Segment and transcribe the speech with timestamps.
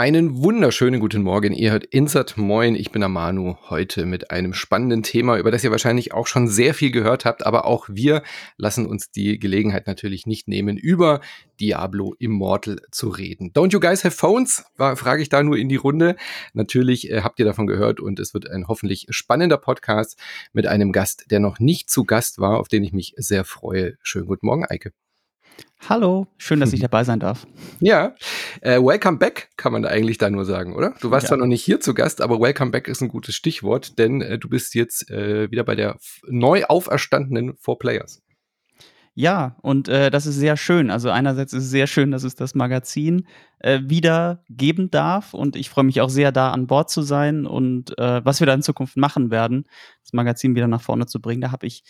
[0.00, 1.52] Einen wunderschönen guten Morgen.
[1.52, 2.74] Ihr hört Insert Moin.
[2.74, 3.58] Ich bin Amanu.
[3.68, 7.44] Heute mit einem spannenden Thema, über das ihr wahrscheinlich auch schon sehr viel gehört habt.
[7.44, 8.22] Aber auch wir
[8.56, 11.20] lassen uns die Gelegenheit natürlich nicht nehmen, über
[11.60, 13.52] Diablo Immortal zu reden.
[13.52, 14.64] Don't you guys have phones?
[14.78, 16.16] Frage ich da nur in die Runde.
[16.54, 20.18] Natürlich äh, habt ihr davon gehört und es wird ein hoffentlich spannender Podcast
[20.54, 23.98] mit einem Gast, der noch nicht zu Gast war, auf den ich mich sehr freue.
[24.02, 24.92] Schönen guten Morgen, Eike.
[25.88, 27.46] Hallo, schön, dass ich dabei sein darf.
[27.80, 28.14] Ja,
[28.60, 30.94] äh, welcome back kann man eigentlich da nur sagen, oder?
[31.00, 31.28] Du warst ja.
[31.28, 34.38] zwar noch nicht hier zu Gast, aber welcome back ist ein gutes Stichwort, denn äh,
[34.38, 38.22] du bist jetzt äh, wieder bei der neu auferstandenen Four Players.
[39.14, 40.90] Ja, und äh, das ist sehr schön.
[40.90, 43.26] Also einerseits ist es sehr schön, dass es das Magazin
[43.58, 47.44] äh, wieder geben darf und ich freue mich auch sehr, da an Bord zu sein
[47.44, 49.66] und äh, was wir da in Zukunft machen werden,
[50.02, 51.40] das Magazin wieder nach vorne zu bringen.
[51.40, 51.82] Da habe ich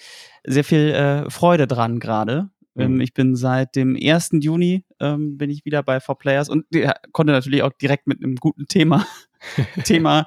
[0.44, 2.50] sehr viel äh, Freude dran gerade.
[2.76, 3.00] Ähm, mhm.
[3.00, 4.30] ich bin seit dem 1.
[4.40, 8.36] Juni ähm, bin ich wieder bei 4Players und ja, konnte natürlich auch direkt mit einem
[8.36, 9.06] guten Thema,
[9.84, 10.26] Thema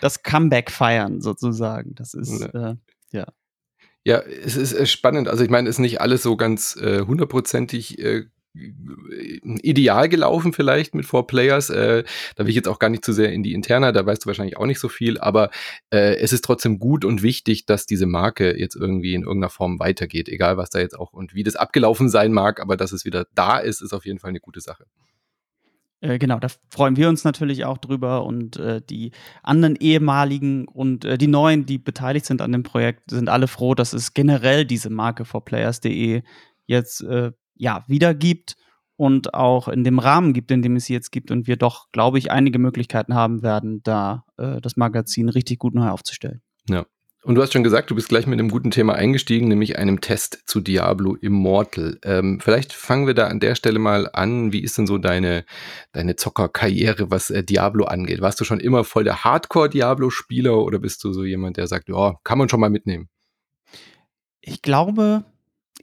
[0.00, 1.94] das Comeback feiern sozusagen.
[1.94, 2.74] Das ist, äh,
[3.12, 3.26] ja.
[4.06, 5.28] Ja, es ist spannend.
[5.28, 10.94] Also ich meine, es ist nicht alles so ganz äh, hundertprozentig äh, ideal gelaufen vielleicht
[10.94, 11.70] mit Four Players.
[11.70, 12.04] Äh,
[12.36, 14.26] da will ich jetzt auch gar nicht zu sehr in die Interna, da weißt du
[14.28, 15.50] wahrscheinlich auch nicht so viel, aber
[15.90, 19.80] äh, es ist trotzdem gut und wichtig, dass diese Marke jetzt irgendwie in irgendeiner Form
[19.80, 23.04] weitergeht, egal was da jetzt auch und wie das abgelaufen sein mag, aber dass es
[23.04, 24.84] wieder da ist, ist auf jeden Fall eine gute Sache.
[26.00, 29.10] Äh, genau, da freuen wir uns natürlich auch drüber und äh, die
[29.42, 33.74] anderen ehemaligen und äh, die neuen, die beteiligt sind an dem Projekt, sind alle froh,
[33.74, 36.22] dass es generell diese Marke 4players.de
[36.66, 38.56] jetzt äh, ja, wiedergibt
[38.96, 41.90] und auch in dem Rahmen gibt, in dem es sie jetzt gibt und wir doch,
[41.92, 46.42] glaube ich, einige Möglichkeiten haben werden, da äh, das Magazin richtig gut neu aufzustellen.
[46.68, 46.86] Ja.
[47.24, 50.02] Und du hast schon gesagt, du bist gleich mit einem guten Thema eingestiegen, nämlich einem
[50.02, 51.98] Test zu Diablo Immortal.
[52.04, 54.52] Ähm, vielleicht fangen wir da an der Stelle mal an.
[54.52, 55.46] Wie ist denn so deine,
[55.92, 58.20] deine Zockerkarriere, was äh, Diablo angeht?
[58.20, 62.18] Warst du schon immer voll der Hardcore-Diablo-Spieler oder bist du so jemand, der sagt, ja,
[62.24, 63.08] kann man schon mal mitnehmen?
[64.42, 65.24] Ich glaube,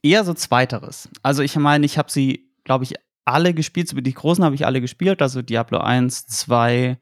[0.04, 1.10] eher so zweiteres.
[1.24, 2.96] Also ich meine, ich habe sie, glaube ich,
[3.26, 3.92] alle gespielt.
[3.96, 7.00] Die großen habe ich alle gespielt, also Diablo 1, 2,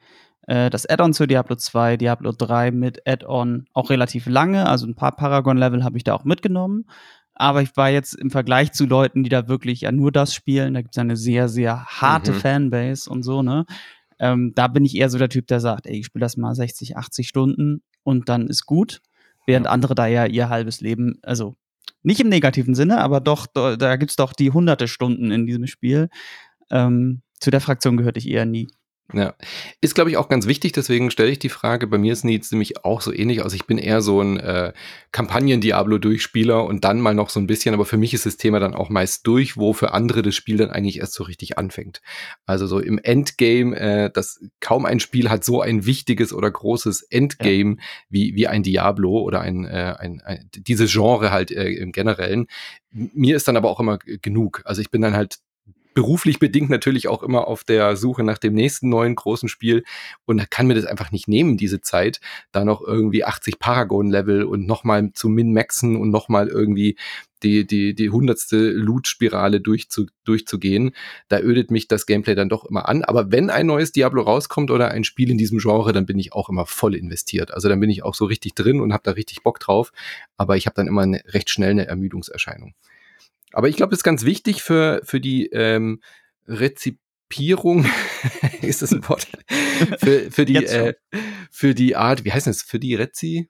[0.48, 4.68] äh, das Add-on zu Diablo 2, Diablo 3 mit Add-on auch relativ lange.
[4.68, 6.86] Also ein paar Paragon-Level habe ich da auch mitgenommen.
[7.34, 10.74] Aber ich war jetzt im Vergleich zu Leuten, die da wirklich ja nur das spielen,
[10.74, 12.36] da gibt es eine sehr, sehr harte mhm.
[12.36, 13.66] Fanbase und so, ne?
[14.20, 16.54] Ähm, da bin ich eher so der Typ, der sagt, ey, ich spiele das mal
[16.54, 19.02] 60, 80 Stunden und dann ist gut.
[19.46, 21.56] Während andere da ja ihr halbes Leben, also
[22.04, 25.68] nicht im negativen Sinne, aber doch, da gibt es doch die hunderte Stunden in diesem
[25.68, 26.10] Spiel.
[26.72, 28.70] Ähm, zu der Fraktion gehörte ich eher nie.
[29.12, 29.34] Ja,
[29.82, 32.52] ist glaube ich auch ganz wichtig, deswegen stelle ich die Frage, bei mir ist es
[32.52, 33.54] nämlich auch so ähnlich aus.
[33.54, 34.72] Ich bin eher so ein äh,
[35.12, 38.76] Kampagnen-Diablo-Durchspieler und dann mal noch so ein bisschen, aber für mich ist das Thema dann
[38.76, 42.02] auch meist durch, wo für andere das Spiel dann eigentlich erst so richtig anfängt.
[42.46, 47.02] Also so im Endgame, äh, das kaum ein Spiel hat so ein wichtiges oder großes
[47.02, 47.84] Endgame ja.
[48.10, 52.46] wie, wie ein Diablo oder ein, äh, ein, ein dieses Genre halt äh, im Generellen.
[52.92, 54.62] Mir ist dann aber auch immer genug.
[54.66, 55.40] Also ich bin dann halt
[55.94, 59.84] beruflich bedingt natürlich auch immer auf der Suche nach dem nächsten neuen großen Spiel
[60.26, 62.20] und da kann mir das einfach nicht nehmen, diese Zeit,
[62.52, 66.96] da noch irgendwie 80 Paragon-Level und nochmal zu min-maxen und nochmal irgendwie
[67.44, 70.92] die, die, die hundertste Loot-Spirale durchzu, durchzugehen.
[71.28, 73.04] Da ödet mich das Gameplay dann doch immer an.
[73.04, 76.34] Aber wenn ein neues Diablo rauskommt oder ein Spiel in diesem Genre, dann bin ich
[76.34, 77.54] auch immer voll investiert.
[77.54, 79.92] Also dann bin ich auch so richtig drin und habe da richtig Bock drauf.
[80.38, 82.74] Aber ich habe dann immer eine, recht schnell eine Ermüdungserscheinung.
[83.54, 86.02] Aber ich glaube, das ist ganz wichtig für, für die ähm,
[86.48, 87.86] Rezipierung,
[88.62, 89.28] ist das ein Wort?
[90.00, 90.94] für, für, die, äh,
[91.52, 92.62] für die Art, wie heißt das?
[92.62, 93.50] Für die Rezi?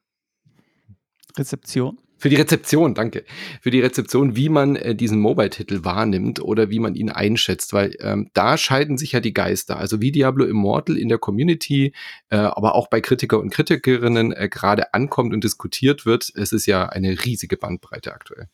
[1.37, 1.99] Rezeption?
[2.19, 3.23] Für die Rezeption, danke.
[3.61, 7.95] Für die Rezeption, wie man äh, diesen Mobile-Titel wahrnimmt oder wie man ihn einschätzt, weil
[8.01, 9.77] ähm, da scheiden sich ja die Geister.
[9.77, 11.93] Also wie Diablo Immortal in der Community,
[12.29, 16.29] äh, aber auch bei Kritiker und Kritikerinnen äh, gerade ankommt und diskutiert wird.
[16.35, 18.49] Es ist ja eine riesige Bandbreite aktuell.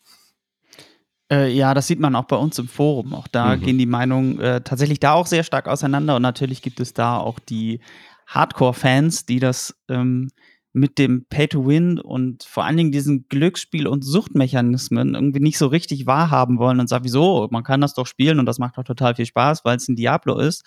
[1.31, 3.13] Äh, ja, das sieht man auch bei uns im Forum.
[3.13, 3.61] Auch da mhm.
[3.61, 6.15] gehen die Meinungen äh, tatsächlich da auch sehr stark auseinander.
[6.15, 7.79] Und natürlich gibt es da auch die
[8.27, 10.29] Hardcore-Fans, die das ähm,
[10.75, 16.05] mit dem Pay-to-Win und vor allen Dingen diesen Glücksspiel- und Suchtmechanismen irgendwie nicht so richtig
[16.05, 19.15] wahrhaben wollen und sagen, wieso, man kann das doch spielen und das macht doch total
[19.15, 20.65] viel Spaß, weil es ein Diablo ist.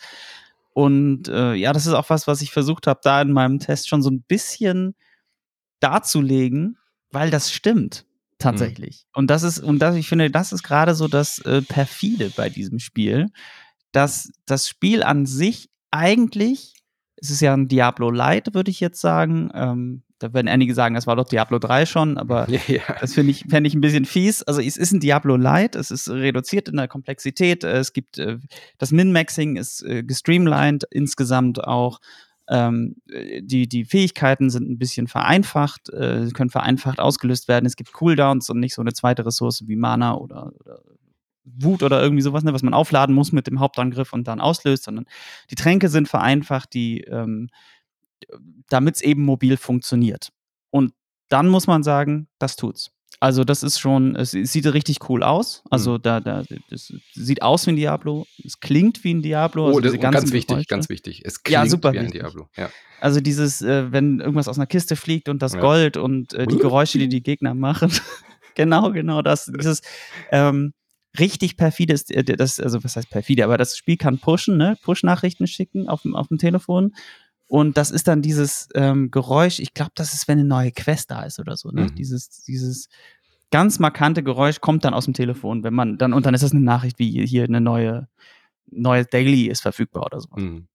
[0.73, 3.89] Und äh, ja, das ist auch was, was ich versucht habe, da in meinem Test
[3.89, 4.95] schon so ein bisschen
[5.81, 6.79] darzulegen,
[7.11, 8.07] weil das stimmt.
[8.39, 8.43] Mhm.
[8.43, 9.05] tatsächlich.
[9.07, 9.19] Mhm.
[9.19, 12.49] Und das ist, und das, ich finde, das ist gerade so das äh, perfide bei
[12.49, 13.29] diesem Spiel,
[13.93, 16.75] dass das Spiel an sich eigentlich,
[17.17, 20.95] es ist ja ein Diablo Light, würde ich jetzt sagen, ähm, da werden einige sagen,
[20.95, 22.97] das war doch Diablo 3 schon, aber ja, ja.
[23.01, 24.43] das finde ich, fände ich ein bisschen fies.
[24.43, 28.39] Also es ist ein Diablo Light, es ist reduziert in der Komplexität, es gibt äh,
[28.79, 32.01] das Min-Maxing ist äh, gestreamlined insgesamt auch.
[32.51, 37.67] Ähm, die, die Fähigkeiten sind ein bisschen vereinfacht, äh, können vereinfacht ausgelöst werden.
[37.67, 40.81] Es gibt Cooldowns und nicht so eine zweite Ressource wie Mana oder, oder
[41.45, 44.85] Wut oder irgendwie sowas, ne, was man aufladen muss mit dem Hauptangriff und dann auslöst,
[44.85, 45.07] sondern
[45.51, 47.49] die Tränke sind vereinfacht, die ähm,
[48.69, 50.31] damit es eben mobil funktioniert.
[50.71, 50.93] Und
[51.29, 52.91] dann muss man sagen, das tut's.
[53.21, 55.63] Also das ist schon, es sieht richtig cool aus.
[55.71, 56.03] Also mhm.
[56.03, 59.67] da, da, das sieht aus wie ein Diablo, es klingt wie ein Diablo.
[59.67, 60.67] Also oh, das ist ganz wichtig, Geräusche.
[60.67, 61.23] ganz wichtig.
[61.25, 62.21] Es klingt ja, super wie ein wichtig.
[62.21, 62.49] Diablo.
[62.57, 62.71] Ja.
[63.01, 65.61] Also dieses, äh, wenn irgendwas aus einer Kiste fliegt und das ja.
[65.61, 67.93] Gold und äh, die Geräusche, die die Gegner machen.
[68.55, 69.51] genau, genau das.
[69.53, 69.83] Dieses
[70.31, 70.73] ähm,
[71.19, 74.77] richtig perfides, äh, das, also was heißt perfide, aber das Spiel kann pushen, ne?
[74.83, 76.95] Push-Nachrichten schicken auf auf dem Telefon.
[77.49, 81.11] Und das ist dann dieses ähm, Geräusch, ich glaube, das ist, wenn eine neue Quest
[81.11, 81.85] da ist oder so, ne?
[81.85, 81.95] Mhm.
[81.95, 82.89] Dieses, dieses
[83.51, 86.53] ganz markante Geräusch kommt dann aus dem Telefon, wenn man dann, und dann ist das
[86.53, 88.09] eine Nachricht wie hier eine neue,
[88.71, 90.29] neue Daily ist verfügbar oder so.
[90.37, 90.69] Mhm.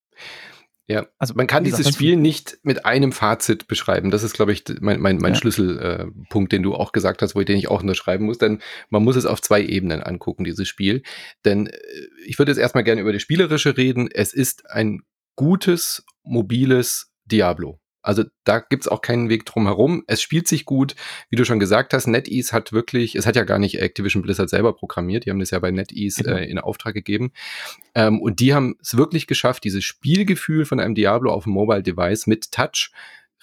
[0.86, 4.12] Ja, also man kann dieses Spiel nicht mit einem Fazit beschreiben.
[4.12, 5.40] Das ist, glaube ich, mein, mein, mein ja.
[5.40, 8.38] Schlüsselpunkt, äh, den du auch gesagt hast, wo ich den ich auch unterschreiben muss.
[8.38, 8.60] Denn
[8.90, 11.02] man muss es auf zwei Ebenen angucken, dieses Spiel.
[11.46, 11.78] Denn äh,
[12.26, 14.10] ich würde jetzt erstmal gerne über das Spielerische reden.
[14.12, 15.04] Es ist ein
[15.36, 17.80] gutes, mobiles Diablo.
[18.04, 20.04] Also da gibt's auch keinen Weg drum herum.
[20.08, 20.96] Es spielt sich gut,
[21.30, 22.06] wie du schon gesagt hast.
[22.06, 25.52] NetEase hat wirklich, es hat ja gar nicht Activision Blizzard selber programmiert, die haben das
[25.52, 26.36] ja bei NetEase genau.
[26.36, 27.32] äh, in Auftrag gegeben.
[27.96, 31.82] Ähm, und die haben es wirklich geschafft, dieses Spielgefühl von einem Diablo auf dem Mobile
[31.82, 32.92] Device mit Touch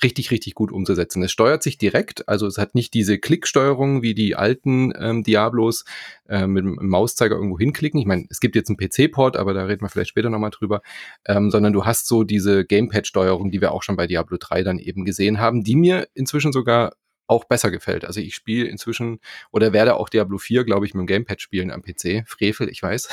[0.02, 1.23] richtig, richtig gut umzusetzen.
[1.23, 5.85] Es steuert sich direkt, also es hat nicht diese Klicksteuerung wie die alten ähm, Diablos
[6.29, 8.00] äh, mit dem Mauszeiger irgendwo hinklicken.
[8.00, 10.82] Ich meine, es gibt jetzt einen PC-Port, aber da reden wir vielleicht später nochmal drüber,
[11.26, 14.79] ähm, sondern du hast so diese Gamepad-Steuerung, die wir auch schon bei Diablo 3 dann
[14.79, 16.93] eben gesehen haben, die mir inzwischen sogar
[17.31, 18.05] auch besser gefällt.
[18.05, 19.20] Also ich spiele inzwischen
[19.53, 22.25] oder werde auch Diablo 4, glaube ich, mit dem Gamepad spielen am PC.
[22.26, 23.08] Frevel, ich weiß.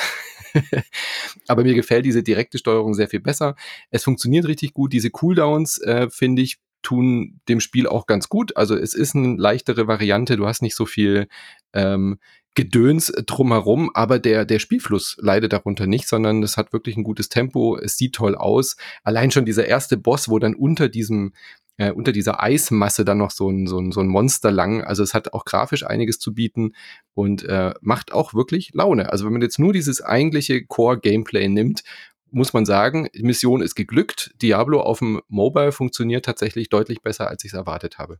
[1.46, 3.54] Aber mir gefällt diese direkte Steuerung sehr viel besser.
[3.90, 4.92] Es funktioniert richtig gut.
[4.92, 6.58] Diese Cooldowns, äh, finde ich,
[6.88, 8.56] tun dem Spiel auch ganz gut.
[8.56, 11.28] Also es ist eine leichtere Variante, du hast nicht so viel
[11.74, 12.18] ähm,
[12.54, 17.28] Gedöns drumherum, aber der, der Spielfluss leidet darunter nicht, sondern es hat wirklich ein gutes
[17.28, 18.76] Tempo, es sieht toll aus.
[19.04, 21.34] Allein schon dieser erste Boss, wo dann unter diesem
[21.76, 24.82] äh, unter dieser Eismasse dann noch so ein, so, ein, so ein Monster lang.
[24.82, 26.72] Also es hat auch grafisch einiges zu bieten
[27.14, 29.12] und äh, macht auch wirklich Laune.
[29.12, 31.84] Also wenn man jetzt nur dieses eigentliche Core-Gameplay nimmt
[32.30, 34.34] muss man sagen, die Mission ist geglückt.
[34.42, 38.18] Diablo auf dem Mobile funktioniert tatsächlich deutlich besser, als ich es erwartet habe.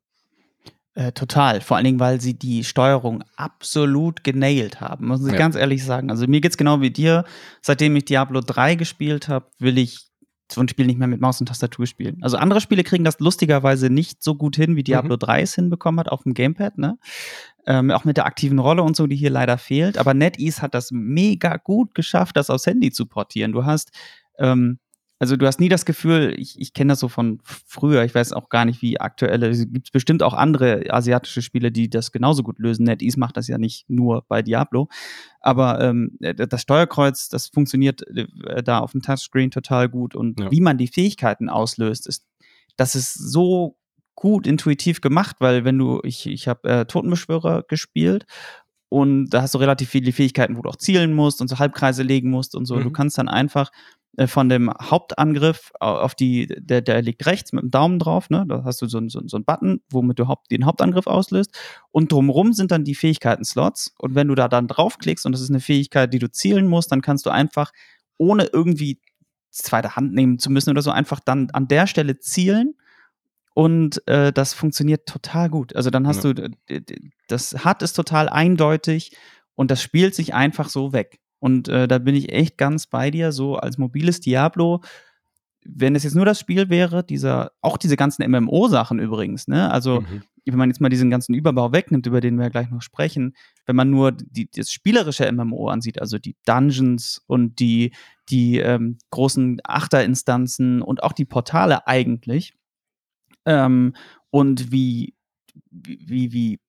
[0.95, 1.61] Äh, total.
[1.61, 5.39] Vor allen Dingen, weil sie die Steuerung absolut genailt haben, muss ich ja.
[5.39, 6.11] ganz ehrlich sagen.
[6.11, 7.25] Also mir geht es genau wie dir.
[7.63, 10.09] Seitdem ich Diablo 3 gespielt habe, will ich
[10.51, 12.19] so ein Spiel nicht mehr mit Maus und Tastatur spielen.
[12.23, 15.21] Also andere Spiele kriegen das lustigerweise nicht so gut hin, wie Diablo mhm.
[15.21, 16.99] 3 es hinbekommen hat auf dem Gamepad, ne?
[17.67, 19.99] Ähm, auch mit der aktiven Rolle und so, die hier leider fehlt.
[19.99, 23.53] Aber NetEase hat das mega gut geschafft, das aufs Handy zu portieren.
[23.53, 23.91] Du hast
[24.39, 24.79] ähm,
[25.19, 28.33] also du hast nie das Gefühl, ich, ich kenne das so von früher, ich weiß
[28.33, 32.43] auch gar nicht, wie aktuelle, es gibt bestimmt auch andere asiatische Spiele, die das genauso
[32.45, 32.85] gut lösen.
[32.85, 34.89] NetEase macht das ja nicht nur bei Diablo.
[35.41, 40.15] Aber ähm, das Steuerkreuz, das funktioniert äh, da auf dem Touchscreen total gut.
[40.15, 40.51] Und ja.
[40.51, 42.25] wie man die Fähigkeiten auslöst, ist,
[42.77, 43.77] das ist so
[44.15, 48.27] gut intuitiv gemacht, weil wenn du, ich, ich habe äh, Totenbeschwörer gespielt
[48.89, 52.03] und da hast du relativ viele Fähigkeiten, wo du auch zielen musst und so Halbkreise
[52.03, 52.77] legen musst und so.
[52.77, 52.85] Mhm.
[52.85, 53.73] Du kannst dann einfach äh,
[54.27, 58.45] von dem Hauptangriff auf die, der, der liegt rechts mit dem Daumen drauf, ne?
[58.49, 61.57] Da hast du so, so, so einen Button, womit du Haupt, den Hauptangriff auslöst.
[61.93, 63.95] Und drumrum sind dann die Fähigkeiten-Slots.
[63.99, 66.91] Und wenn du da dann draufklickst und das ist eine Fähigkeit, die du zielen musst,
[66.91, 67.71] dann kannst du einfach,
[68.17, 69.01] ohne irgendwie
[69.51, 72.75] zweite Hand nehmen zu müssen oder so, einfach dann an der Stelle zielen.
[73.55, 75.77] Und äh, das funktioniert total gut.
[75.77, 76.33] Also dann hast ja.
[76.33, 76.51] du,
[77.29, 79.17] das hat es total eindeutig
[79.55, 81.21] und das spielt sich einfach so weg.
[81.39, 84.83] Und äh, da bin ich echt ganz bei dir, so als mobiles Diablo.
[85.65, 89.71] Wenn es jetzt nur das Spiel wäre, dieser, auch diese ganzen MMO-Sachen übrigens, ne?
[89.71, 90.23] Also, mhm.
[90.47, 93.35] wenn man jetzt mal diesen ganzen Überbau wegnimmt, über den wir ja gleich noch sprechen,
[93.67, 97.93] wenn man nur die, das spielerische MMO ansieht, also die Dungeons und die,
[98.31, 102.55] die ähm, großen Achterinstanzen und auch die Portale eigentlich,
[103.49, 103.95] ähm,
[104.31, 105.15] und wie,
[105.71, 106.61] wie, wie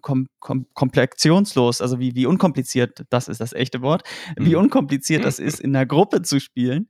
[0.00, 4.02] kom kom komplexionslos, also wie, wie unkompliziert, das ist das echte Wort,
[4.36, 4.62] wie mhm.
[4.62, 6.88] unkompliziert das ist, in einer Gruppe zu spielen.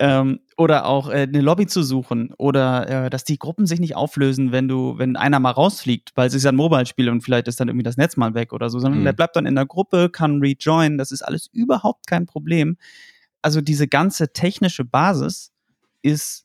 [0.00, 3.94] Ähm, oder auch äh, eine Lobby zu suchen oder äh, dass die Gruppen sich nicht
[3.94, 7.46] auflösen, wenn du, wenn einer mal rausfliegt, weil es ist ja ein Mobile-Spiel und vielleicht
[7.46, 9.04] ist dann irgendwie das Netz mal weg oder so, sondern mhm.
[9.04, 12.76] der bleibt dann in der Gruppe, kann rejoin, das ist alles überhaupt kein Problem.
[13.40, 15.52] Also diese ganze technische Basis
[16.02, 16.44] ist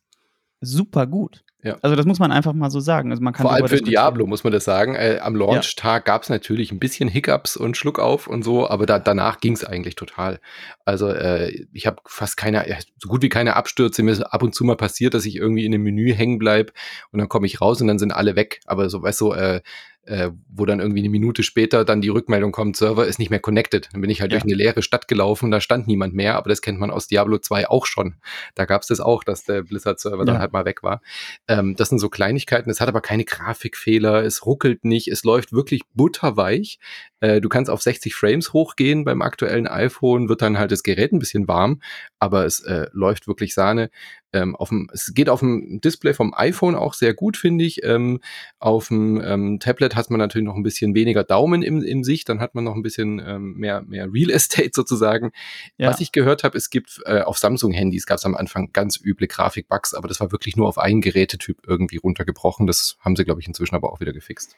[0.61, 1.43] super gut.
[1.61, 1.77] Ja.
[1.81, 3.11] Also das muss man einfach mal so sagen.
[3.11, 4.95] Also man kann Vor allem für Diablo muss man das sagen.
[4.95, 8.97] Äh, am Launch-Tag gab es natürlich ein bisschen Hiccups und Schluckauf und so, aber da,
[8.97, 10.39] danach ging es eigentlich total.
[10.85, 14.03] Also äh, ich habe fast keine, ja, so gut wie keine Abstürze.
[14.03, 16.71] Mir ist ab und zu mal passiert, dass ich irgendwie in einem Menü hängen bleib
[17.11, 18.61] und dann komme ich raus und dann sind alle weg.
[18.65, 19.61] Aber so, weißt du, äh,
[20.09, 23.39] äh, wo dann irgendwie eine Minute später dann die Rückmeldung kommt, Server ist nicht mehr
[23.39, 23.89] connected.
[23.93, 24.39] Dann bin ich halt Ja.
[24.39, 27.37] durch eine leere Stadt gelaufen, da stand niemand mehr, aber das kennt man aus Diablo
[27.37, 28.15] 2 auch schon.
[28.55, 30.41] Da gab es das auch, dass der Blizzard-Server dann Ja.
[30.41, 31.01] halt mal weg war.
[31.47, 35.53] Ähm, das sind so Kleinigkeiten, es hat aber keine Grafikfehler, es ruckelt nicht, es läuft
[35.53, 36.79] wirklich butterweich.
[37.21, 41.11] Äh, du kannst auf 60 Frames hochgehen beim aktuellen iPhone, wird dann halt das Gerät
[41.11, 41.81] ein bisschen warm,
[42.19, 43.89] aber es äh, läuft wirklich Sahne.
[44.31, 47.83] Ähm, auf dem, es geht auf dem Display vom iPhone auch sehr gut, finde ich.
[47.83, 48.19] Ähm,
[48.59, 52.29] auf dem ähm, Tablet hat man natürlich noch ein bisschen weniger Daumen im, im Sicht,
[52.29, 55.31] dann hat man noch ein bisschen ähm, mehr, mehr Real Estate sozusagen.
[55.77, 55.89] Ja.
[55.89, 59.27] Was ich gehört habe, es gibt äh, auf Samsung-Handys gab es am Anfang ganz üble
[59.27, 62.67] Grafikbugs, aber das war wirklich nur auf einen Gerätetyp irgendwie runtergebrochen.
[62.67, 64.55] Das haben sie, glaube ich, inzwischen aber auch wieder gefixt.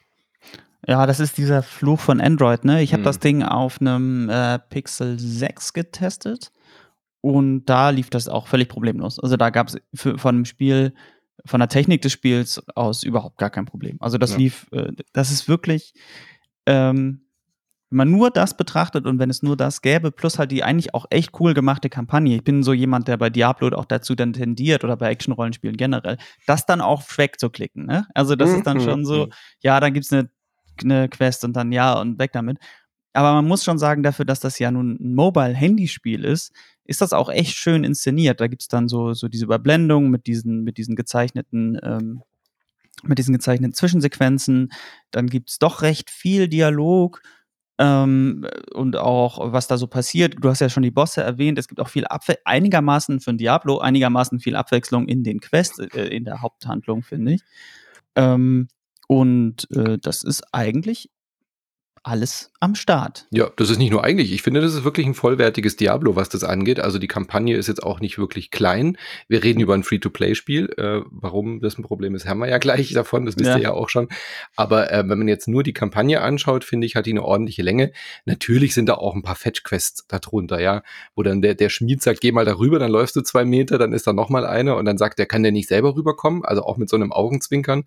[0.88, 2.82] Ja, das ist dieser Fluch von Android, ne?
[2.82, 3.06] Ich habe Hm.
[3.06, 6.52] das Ding auf einem äh, Pixel 6 getestet
[7.22, 9.20] und da lief das auch völlig problemlos.
[9.20, 10.94] Also da gab es von dem Spiel,
[11.46, 13.98] von der Technik des Spiels aus überhaupt gar kein Problem.
[14.00, 14.38] Also das Ja.
[14.38, 15.94] lief, äh, das ist wirklich,
[16.66, 17.22] ähm,
[17.92, 20.94] wenn man nur das betrachtet und wenn es nur das gäbe, plus halt die eigentlich
[20.96, 22.36] auch echt cool gemachte Kampagne.
[22.36, 26.18] Ich bin so jemand, der bei Diablo auch dazu dann tendiert oder bei Action-Rollenspielen generell,
[26.48, 27.86] das dann auch wegzuklicken.
[27.86, 28.08] Ne?
[28.16, 29.32] Also das ist dann Mhm, schon so, mhm.
[29.60, 30.30] ja, dann gibt's eine
[30.84, 32.58] eine Quest und dann ja und weg damit.
[33.14, 36.54] Aber man muss schon sagen, dafür, dass das ja nun ein Mobile-Handyspiel ist,
[36.86, 38.40] ist das auch echt schön inszeniert.
[38.40, 42.24] Da gibt's dann so, so diese Überblendung mit diesen, mit diesen gezeichneten, ähm,
[43.04, 44.72] mit diesen gezeichneten Zwischensequenzen.
[45.12, 47.22] Dann gibt's doch recht viel Dialog
[47.82, 48.46] ähm,
[48.76, 50.36] und auch, was da so passiert.
[50.40, 51.58] Du hast ja schon die Bosse erwähnt.
[51.58, 55.80] Es gibt auch viel Abwe einigermaßen für ein Diablo, einigermaßen viel Abwechslung in den Quests,
[55.80, 57.42] äh, in der Haupthandlung, finde ich.
[58.16, 58.68] Ähm,
[59.08, 61.10] und äh, das ist eigentlich
[62.04, 63.28] alles am Start.
[63.32, 64.32] Ja, das ist nicht nur eigentlich.
[64.32, 66.80] Ich finde, das ist wirklich ein vollwertiges Diablo, was das angeht.
[66.80, 68.98] Also die Kampagne ist jetzt auch nicht wirklich klein.
[69.28, 70.74] Wir reden über ein Free-to-Play-Spiel.
[70.78, 73.26] Äh, warum das ein Problem ist, haben wir ja gleich davon.
[73.26, 73.58] Das wisst Ja.
[73.58, 74.08] ihr ja auch schon.
[74.56, 77.62] Aber äh, wenn man jetzt nur die Kampagne anschaut, finde ich, hat die eine ordentliche
[77.62, 77.92] Länge.
[78.26, 80.82] Natürlich sind da auch ein paar Fetch-Quests darunter, ja,
[81.16, 83.94] wo dann der, der Schmied sagt, geh mal darüber, dann läufst du zwei Meter, dann
[83.94, 86.44] ist da noch mal einer und dann sagt der, kann der nicht selber rüberkommen?
[86.46, 87.84] Also auch mit so einem Augenzwinkern.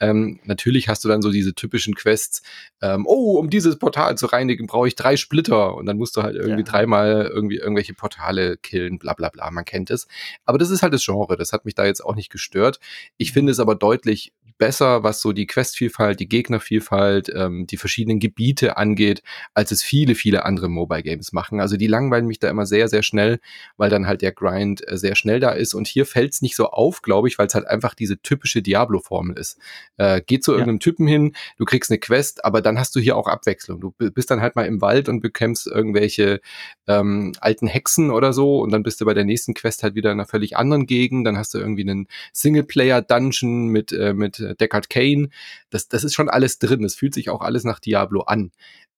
[0.00, 2.42] Ähm, natürlich hast du dann so diese typischen Quests,
[2.82, 6.22] ähm, oh, um dieses Portal zu reinigen, brauche ich drei Splitter und dann musst du
[6.22, 6.70] halt irgendwie Ja.
[6.70, 10.06] dreimal irgendwie irgendwelche Portale killen, bla bla bla, man kennt es.
[10.44, 12.80] Aber das ist halt das Genre, das hat mich da jetzt auch nicht gestört.
[13.16, 18.20] Ich finde es aber deutlich besser, was so die Questvielfalt, die Gegnervielfalt, ähm, die verschiedenen
[18.20, 19.20] Gebiete angeht,
[19.52, 21.60] als es viele, viele andere Mobile Games machen.
[21.60, 23.40] Also die langweilen mich da immer sehr, sehr schnell,
[23.76, 25.74] weil dann halt der Grind äh, sehr schnell da ist.
[25.74, 28.62] Und hier fällt es nicht so auf, glaube ich, weil es halt einfach diese typische
[28.62, 29.58] Diablo-Formel ist.
[29.96, 30.58] Äh, geh zu Ja.
[30.58, 33.80] irgendeinem Typen hin, du kriegst eine Quest, aber dann hast du hier auch Abwechslung.
[33.80, 36.40] Du bist dann halt mal im Wald und bekämpfst irgendwelche
[36.86, 40.10] ähm, alten Hexen oder so und dann bist du bei der nächsten Quest halt wieder
[40.10, 41.26] in einer völlig anderen Gegend.
[41.26, 45.28] Dann hast du irgendwie einen Singleplayer-Dungeon mit, äh, mit Deckard Kane.
[45.70, 46.84] Das, das ist schon alles drin.
[46.84, 48.50] Es fühlt sich auch alles nach Diablo an.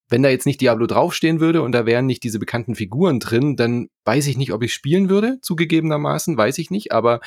[0.09, 3.57] Wenn da jetzt nicht Diablo draufstehen würde und da wären nicht diese bekannten Figuren drin,
[3.57, 7.21] dann weiß ich nicht, ob ich spielen würde, zugegebenermaßen, weiß ich nicht, aber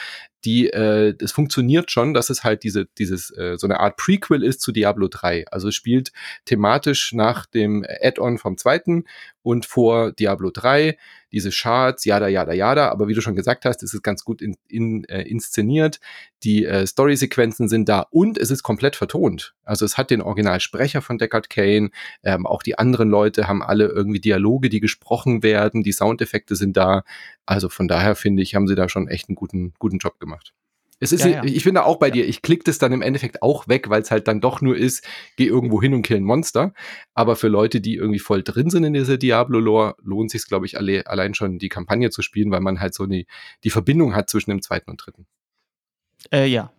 [0.46, 4.44] die, äh, das funktioniert schon, dass es halt diese, dieses, äh, so eine Art Prequel
[4.44, 5.46] ist zu Diablo 3.
[5.52, 6.14] Also es spielt
[6.46, 9.04] thematisch nach dem Add-on vom zweiten
[9.41, 10.98] und vor Diablo 3,
[11.31, 14.41] diese Charts, jada, jada, jada, aber wie du schon gesagt hast, ist es ganz gut
[14.41, 16.00] in, in, äh, inszeniert,
[16.43, 19.53] die äh, Story-Sequenzen sind da und es ist komplett vertont.
[19.63, 21.91] Also es hat den Originalsprecher von Deckard Kane,
[22.24, 26.77] ähm, auch die anderen Leute haben alle irgendwie Dialoge, die gesprochen werden, die Soundeffekte sind
[26.77, 27.03] da.
[27.46, 30.53] Also von daher finde ich, haben sie da schon echt einen guten, guten Job gemacht.
[31.00, 31.44] Es ist, Ja, ja.
[31.44, 34.12] ich finde auch bei dir, ich klicke das dann im Endeffekt auch weg, weil es
[34.12, 36.74] halt dann doch nur ist, geh irgendwo hin und kill ein Monster.
[37.13, 40.77] Aber für Leute, die irgendwie voll drin sind in dieser Diablo-Lore, lohnt sich glaube ich,
[40.77, 43.27] alle, allein schon die Kampagne zu spielen, weil man halt so die,
[43.63, 45.25] die Verbindung hat zwischen dem zweiten und dritten.
[46.32, 46.72] Äh, ja.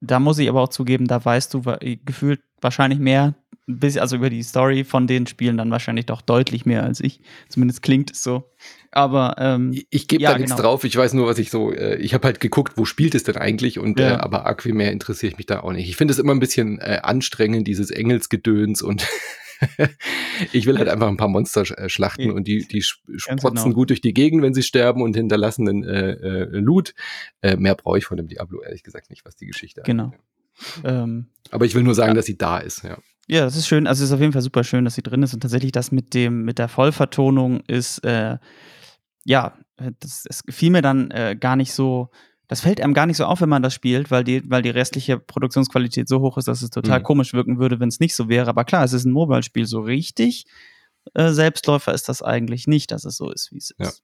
[0.00, 1.62] Da muss ich aber auch zugeben, da weißt du
[2.04, 3.34] gefühlt wahrscheinlich mehr,
[3.68, 7.00] ein bisschen, also über die Story von den Spielen dann wahrscheinlich doch deutlich mehr als
[7.00, 7.20] ich.
[7.48, 8.50] Zumindest klingt es so.
[8.92, 10.62] Aber ähm, Ich, ich gebe Ja, da nichts genau.
[10.68, 10.84] drauf.
[10.84, 11.72] Ich weiß nur, was ich so.
[11.72, 13.78] Äh, ich habe halt geguckt, wo spielt es denn eigentlich?
[13.78, 14.14] Und Ja.
[14.14, 15.88] äh, aber mehr interessiere ich mich da auch nicht.
[15.88, 19.06] Ich finde es immer ein bisschen äh, anstrengend, dieses Engelsgedöns und
[20.52, 22.32] ich will halt einfach ein paar Monster äh, schlachten Ja.
[22.32, 23.74] und die die sprotzen genau.
[23.74, 26.94] gut durch die Gegend, wenn sie sterben und hinterlassen einen äh, äh, Loot.
[27.42, 30.12] Äh, mehr brauche ich von dem Diablo ehrlich gesagt nicht, was die Geschichte Genau.
[30.84, 32.14] ähm, Aber ich will nur sagen, Ja.
[32.14, 32.84] dass sie da ist.
[32.84, 32.98] Ja.
[33.26, 33.86] Ja, das ist schön.
[33.86, 35.34] Also es ist auf jeden Fall super schön, dass sie drin ist.
[35.34, 38.38] Und tatsächlich das mit dem, mit der Vollvertonung ist, äh,
[39.24, 42.10] ja, das, es gefiel mir dann äh, gar nicht so
[42.48, 44.70] das fällt einem gar nicht so auf, wenn man das spielt, weil die, weil die
[44.70, 47.04] restliche Produktionsqualität so hoch ist, dass es total mhm.
[47.04, 48.48] komisch wirken würde, wenn es nicht so wäre.
[48.48, 50.44] Aber klar, es ist ein Mobile-Spiel so richtig.
[51.14, 53.88] Äh, Selbstläufer ist das eigentlich nicht, dass es so ist, wie es ja.
[53.88, 54.02] ist.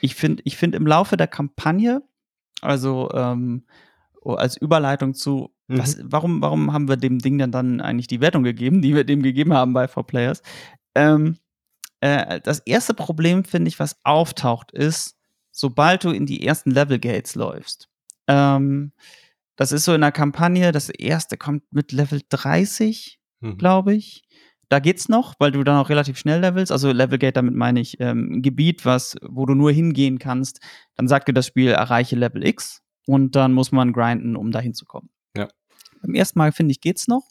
[0.00, 2.02] Ich finde, ich finde im Laufe der Kampagne,
[2.60, 3.64] also ähm,
[4.24, 5.78] als Überleitung zu, mhm.
[5.78, 9.04] was, warum, warum haben wir dem Ding dann, dann eigentlich die Wertung gegeben, die wir
[9.04, 10.42] dem gegeben haben bei 4Players?
[10.94, 11.36] Ähm,
[12.00, 15.16] äh, das erste Problem, finde ich, was auftaucht, ist,
[15.50, 17.88] sobald du in die ersten Level Gates läufst.
[18.26, 18.92] Ähm,
[19.56, 23.58] das ist so in der Kampagne, das erste kommt mit Level 30, mhm.
[23.58, 24.22] glaube ich.
[24.68, 26.70] Da geht's noch, weil du dann auch relativ schnell levelst.
[26.70, 30.60] Also Level Gate, damit meine ich ähm, ein Gebiet, was, wo du nur hingehen kannst.
[30.94, 34.60] Dann sagt dir das Spiel, erreiche Level X und dann muss man grinden, um da
[34.60, 35.08] hinzukommen.
[35.34, 35.48] Ja.
[36.02, 37.26] Beim ersten Mal, finde ich, geht's noch.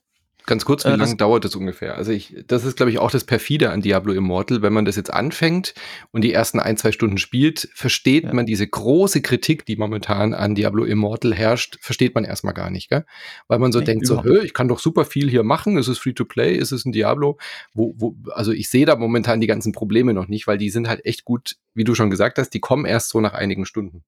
[0.48, 1.96] Ganz kurz, wie äh, lange dauert das ungefähr?
[1.96, 4.62] Also ich, das ist, glaube ich, auch das perfide an Diablo Immortal.
[4.62, 5.76] Wenn man das jetzt anfängt
[6.12, 8.34] und die ersten ein, zwei Stunden spielt, versteht ja.
[8.34, 12.90] man diese große Kritik, die momentan an Diablo Immortal herrscht, versteht man erstmal gar nicht,
[12.90, 13.06] gell?
[13.48, 16.00] Weil man so nee, denkt, so, ich kann doch super viel hier machen, es ist
[16.00, 17.38] free to play, es ist ein Diablo.
[17.74, 20.88] Wo, wo, also ich sehe da momentan die ganzen Probleme noch nicht, weil die sind
[20.88, 24.04] halt echt gut, wie du schon gesagt hast, die kommen erst so nach einigen Stunden.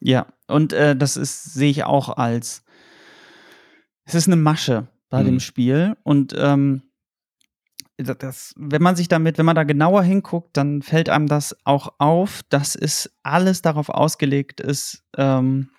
[0.00, 2.64] Ja, und äh, das ist, sehe ich auch als,
[4.04, 5.26] es ist eine Masche bei mhm.
[5.26, 5.96] dem Spiel.
[6.02, 6.82] Und ähm,
[7.96, 11.94] das, wenn man sich damit, wenn man da genauer hinguckt, dann fällt einem das auch
[11.98, 15.70] auf, dass es alles darauf ausgelegt ist, ähm,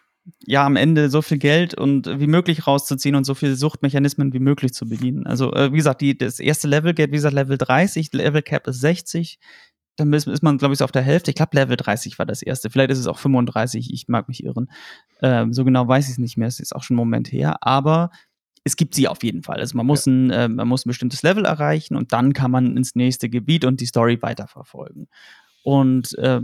[0.45, 4.39] ja, am Ende so viel Geld und wie möglich rauszuziehen und so viele Suchtmechanismen wie
[4.39, 5.25] möglich zu bedienen.
[5.25, 8.67] Also, äh, wie gesagt, die, das erste Level geht, wie gesagt, Level 30, Level Cap
[8.67, 9.39] ist 60.
[10.01, 11.31] Dann ist, ist man, glaube ich, so auf der Hälfte.
[11.31, 12.69] Ich glaube, Level 30 war das erste.
[12.69, 14.69] Vielleicht ist es auch 35, ich mag mich irren.
[15.21, 17.57] Ähm, so genau weiß ich es nicht mehr, es ist auch schon ein Moment her.
[17.61, 18.11] Aber
[18.63, 19.59] es gibt sie auf jeden Fall.
[19.59, 20.11] Also man muss, ja.
[20.11, 23.65] ein, äh, man muss ein bestimmtes Level erreichen und dann kann man ins nächste Gebiet
[23.65, 25.07] und die Story weiterverfolgen.
[25.63, 26.41] Und äh,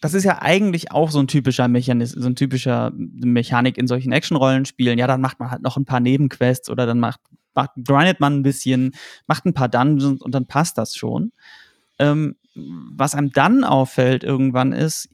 [0.00, 4.12] das ist ja eigentlich auch so ein typischer Mechanismus, so ein typischer Mechanik in solchen
[4.12, 4.98] Action-Rollenspielen.
[4.98, 7.20] Ja, dann macht man halt noch ein paar Nebenquests oder dann macht,
[7.54, 8.92] macht grindet man ein bisschen,
[9.26, 11.32] macht ein paar Dungeons und dann passt das schon.
[11.98, 12.36] Ähm,
[12.92, 15.08] was einem dann auffällt irgendwann ist,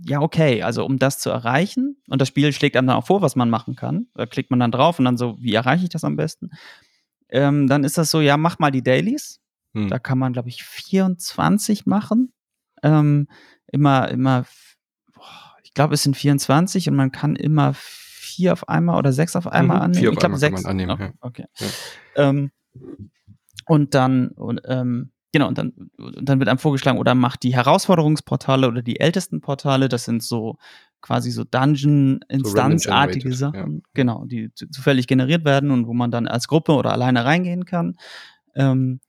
[0.00, 3.22] ja, okay, also um das zu erreichen, und das Spiel schlägt einem dann auch vor,
[3.22, 5.90] was man machen kann, da klickt man dann drauf und dann so, wie erreiche ich
[5.90, 6.50] das am besten?
[7.28, 9.40] Ähm, dann ist das so, ja, mach mal die Dailies.
[9.72, 9.88] Hm.
[9.88, 12.32] Da kann man, glaube ich, 24 machen.
[12.82, 13.28] Ähm,
[13.66, 14.46] immer, immer,
[15.12, 19.36] boah, ich glaube, es sind 24 und man kann immer vier auf einmal oder sechs
[19.36, 20.00] auf einmal mhm, annehmen.
[20.00, 20.64] Vier auf ich glaube, sechs.
[20.64, 21.26] Annehmen, oh.
[21.26, 21.46] Okay.
[21.58, 21.66] Ja.
[22.16, 22.50] Ähm,
[23.66, 27.56] und dann, und, ähm, Genau, und dann, und dann wird einem vorgeschlagen, oder macht die
[27.56, 30.58] Herausforderungsportale oder die ältesten Portale, das sind so
[31.00, 33.82] quasi so Dungeon-Instanzartige so Sachen, ja.
[33.94, 37.96] genau, die zufällig generiert werden und wo man dann als Gruppe oder alleine reingehen kann.
[38.54, 39.00] Ähm,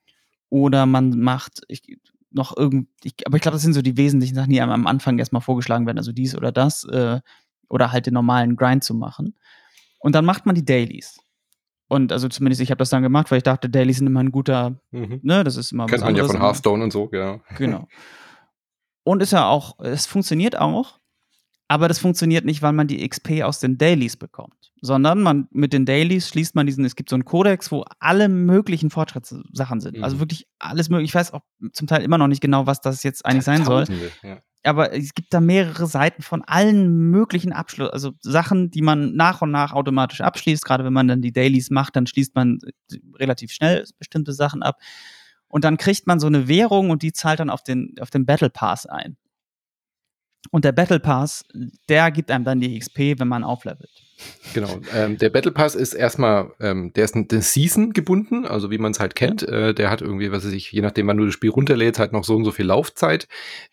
[0.48, 1.96] oder man macht ich,
[2.32, 4.88] noch irgend, ich, aber ich glaube, das sind so die wesentlichen Sachen, die einem am
[4.88, 7.20] Anfang erstmal vorgeschlagen werden, also dies oder das, äh,
[7.68, 9.36] oder halt den normalen Grind zu machen.
[10.00, 11.20] Und dann macht man die Dailies.
[11.88, 14.32] Und also zumindest ich habe das dann gemacht, weil ich dachte, Daily sind immer ein
[14.32, 15.20] guter, mhm.
[15.22, 17.40] ne, das ist immer Kennt man ja von Hearthstone und so, ja.
[17.56, 17.86] Genau.
[19.04, 20.98] Und ist ja auch, es funktioniert auch,
[21.68, 25.72] aber das funktioniert nicht, weil man die XP aus den Dailies bekommt, sondern man mit
[25.72, 29.96] den Dailies schließt man diesen, es gibt so einen Kodex, wo alle möglichen Fortschrittssachen sind.
[29.96, 30.04] Also mhm.
[30.04, 31.10] Also wirklich alles möglich.
[31.10, 33.86] Ich weiß auch zum Teil immer noch nicht genau, was das jetzt eigentlich sein soll.
[34.22, 39.14] Ja aber es gibt da mehrere Seiten von allen möglichen Abschluss, also Sachen, die man
[39.14, 40.64] nach und nach automatisch abschließt.
[40.64, 42.58] Gerade wenn man dann die Dailies macht, dann schließt man
[43.18, 44.76] relativ schnell bestimmte Sachen ab.
[45.48, 48.26] Und dann kriegt man so eine Währung und die zahlt dann auf den, auf den
[48.26, 49.16] Battle Pass ein.
[50.50, 51.44] Und der Battle Pass,
[51.88, 54.05] der gibt einem dann die XP, wenn man auflevelt.
[54.54, 54.80] Genau.
[54.94, 58.92] Ähm, der Battle Pass ist erstmal, ähm, der ist eine Season gebunden, also wie man
[58.92, 59.42] es halt kennt.
[59.42, 62.12] Äh, der hat irgendwie, was weiß ich, je nachdem, wann du das Spiel runterlädst, halt
[62.12, 63.28] noch so und so viel Laufzeit.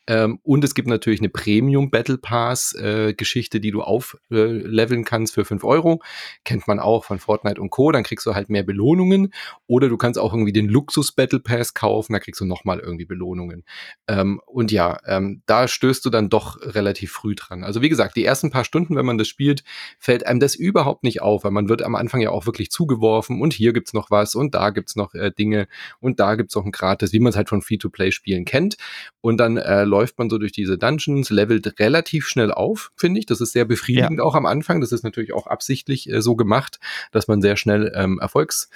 [0.07, 5.03] Ähm, und es gibt natürlich eine Premium Battle Pass äh, Geschichte, die du aufleveln äh,
[5.03, 6.01] kannst für 5 Euro.
[6.43, 7.91] Kennt man auch von Fortnite und Co.
[7.91, 9.33] Dann kriegst du halt mehr Belohnungen.
[9.67, 13.05] Oder du kannst auch irgendwie den Luxus Battle Pass kaufen, da kriegst du nochmal irgendwie
[13.05, 13.63] Belohnungen.
[14.07, 17.63] Ähm, und ja, ähm, da stößt du dann doch relativ früh dran.
[17.63, 19.63] Also wie gesagt, die ersten paar Stunden, wenn man das spielt,
[19.99, 23.41] fällt einem das überhaupt nicht auf, weil man wird am Anfang ja auch wirklich zugeworfen
[23.41, 25.67] und hier gibt's noch was und da gibt's noch äh, Dinge
[25.99, 28.77] und da gibt's noch ein Gratis, wie man es halt von Free-to-Play-Spielen kennt.
[29.21, 33.25] Und dann äh, läuft man so durch diese Dungeons, levelt relativ schnell auf, finde ich.
[33.25, 34.23] Das ist sehr befriedigend ja.
[34.23, 34.81] auch am Anfang.
[34.81, 36.79] Das ist natürlich auch absichtlich äh, so gemacht,
[37.11, 38.69] dass man sehr schnell ähm, Erfolgs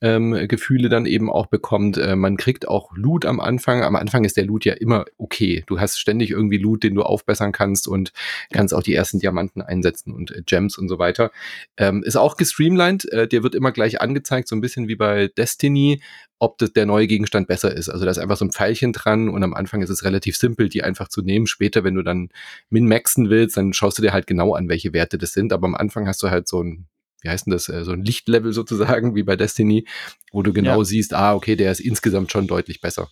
[0.00, 1.98] ähm, Gefühle dann eben auch bekommt.
[1.98, 3.82] Äh, man kriegt auch Loot am Anfang.
[3.82, 5.64] Am Anfang ist der Loot ja immer okay.
[5.66, 8.12] Du hast ständig irgendwie Loot, den du aufbessern kannst und
[8.52, 11.30] kannst auch die ersten Diamanten einsetzen und äh, Gems und so weiter.
[11.76, 13.10] Ähm, ist auch gestreamlined.
[13.12, 16.02] Äh, der wird immer gleich angezeigt, so ein bisschen wie bei Destiny,
[16.38, 17.88] ob das, der neue Gegenstand besser ist.
[17.88, 20.68] Also da ist einfach so ein Pfeilchen dran und am Anfang ist es relativ simpel,
[20.68, 21.46] die einfach zu nehmen.
[21.46, 22.28] Später, wenn du dann
[22.70, 25.52] min-maxen willst, dann schaust du dir halt genau an, welche Werte das sind.
[25.52, 26.86] Aber am Anfang hast du halt so ein
[27.22, 29.86] wie heißt denn das, äh, so ein Lichtlevel sozusagen, wie bei Destiny,
[30.32, 30.84] wo du genau ja.
[30.84, 33.08] siehst, ah, okay, der ist insgesamt schon deutlich besser.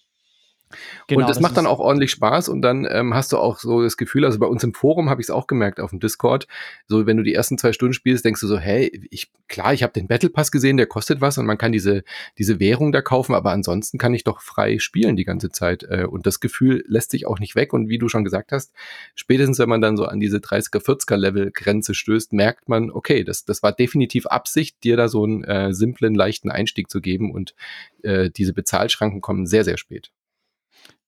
[1.07, 3.59] Genau, und das, das macht dann auch ordentlich Spaß und dann ähm, hast du auch
[3.59, 6.01] so das Gefühl, also bei uns im Forum habe ich es auch gemerkt auf dem
[6.01, 6.47] Discord,
[6.87, 9.83] so wenn du die ersten zwei Stunden spielst, denkst du so, hey, ich klar, ich
[9.83, 12.03] habe den Battle Pass gesehen, der kostet was und man kann diese
[12.39, 16.07] diese Währung da kaufen, aber ansonsten kann ich doch frei spielen die ganze Zeit äh,
[16.09, 18.73] und das Gefühl lässt sich auch nicht weg und wie du schon gesagt hast,
[19.15, 23.25] spätestens wenn man dann so an diese 30er 40er Level Grenze stößt, merkt man, okay,
[23.25, 27.33] das das war definitiv Absicht, dir da so einen äh, simplen leichten Einstieg zu geben
[27.33, 27.55] und
[28.03, 30.11] äh, diese Bezahlschranken kommen sehr sehr spät.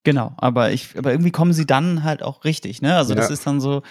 [0.06, 2.94] Genau, aber ich, aber irgendwie kommen sie dann halt auch richtig, ne?
[2.94, 3.16] Also ja.
[3.16, 3.82] das ist dann so,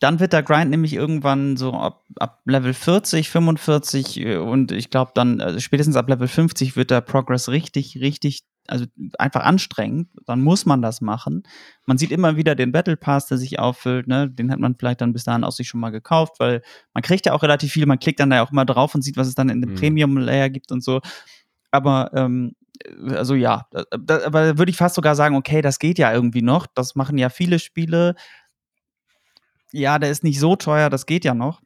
[0.00, 4.88] dann wird der Grind nämlich irgendwann so ab, ab Level 40, 45 äh, und ich
[4.88, 8.86] glaube dann also spätestens ab Level 50 wird der Progress richtig, richtig, also
[9.18, 10.08] einfach anstrengend.
[10.24, 11.42] Dann muss man das machen.
[11.84, 14.30] Man sieht immer wieder den Battle Pass, der sich auffüllt, ne?
[14.30, 16.62] Den hat man vielleicht dann bis dahin auch sich schon mal gekauft, weil
[16.94, 19.02] man kriegt ja auch relativ viel, man klickt dann da ja auch immer drauf und
[19.02, 19.76] sieht, was es dann in dem mhm.
[19.76, 21.02] Premium Layer gibt und so.
[21.70, 22.54] Aber ähm,
[23.10, 26.66] also ja, da, aber würde ich fast sogar sagen, okay, das geht ja irgendwie noch.
[26.66, 28.14] Das machen ja viele Spiele.
[29.72, 31.60] Ja, der ist nicht so teuer, das geht ja noch.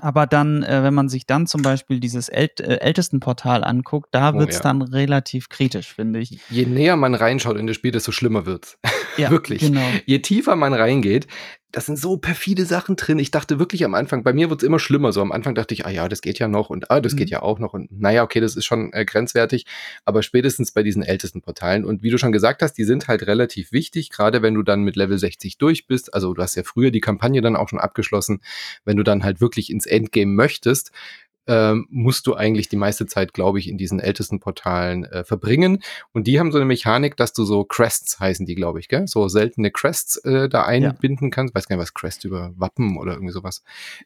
[0.00, 4.08] Aber dann, äh, wenn man sich dann zum Beispiel dieses äl äh, ältesten Portal anguckt,
[4.12, 4.62] da oh, wird's ja.
[4.62, 6.38] dann relativ kritisch, finde ich.
[6.50, 8.78] Je näher man reinschaut in das Spiel, desto schlimmer wird's.
[9.16, 9.60] Ja, Wirklich.
[9.60, 9.86] Genau.
[10.06, 11.26] Je tiefer man reingeht,
[11.70, 13.18] das sind so perfide Sachen drin.
[13.18, 15.12] Ich dachte wirklich am Anfang, bei mir wird's immer schlimmer.
[15.12, 17.16] So am Anfang dachte ich, ah ja, das geht ja noch und ah, das mhm.
[17.18, 19.66] geht ja auch noch und naja, okay, das ist schon äh, grenzwertig.
[20.06, 23.26] Aber spätestens bei diesen ältesten Portalen und wie du schon gesagt hast, die sind halt
[23.26, 26.14] relativ wichtig, gerade wenn du dann mit Level 60 durch bist.
[26.14, 28.40] Also du hast ja früher die Kampagne dann auch schon abgeschlossen.
[28.86, 30.90] Wenn du dann halt wirklich ins Endgame möchtest,
[31.48, 35.82] ähm, musst du eigentlich die meiste Zeit, glaube ich, in diesen ältesten Portalen äh, verbringen.
[36.12, 39.06] Und die haben so eine Mechanik, dass du so Crests heißen die, glaube ich, gell?
[39.08, 41.30] So seltene Crests äh, da einbinden ja.
[41.30, 41.54] kannst.
[41.54, 43.62] Weiß gar nicht, was Crest über Wappen oder irgendwie sowas.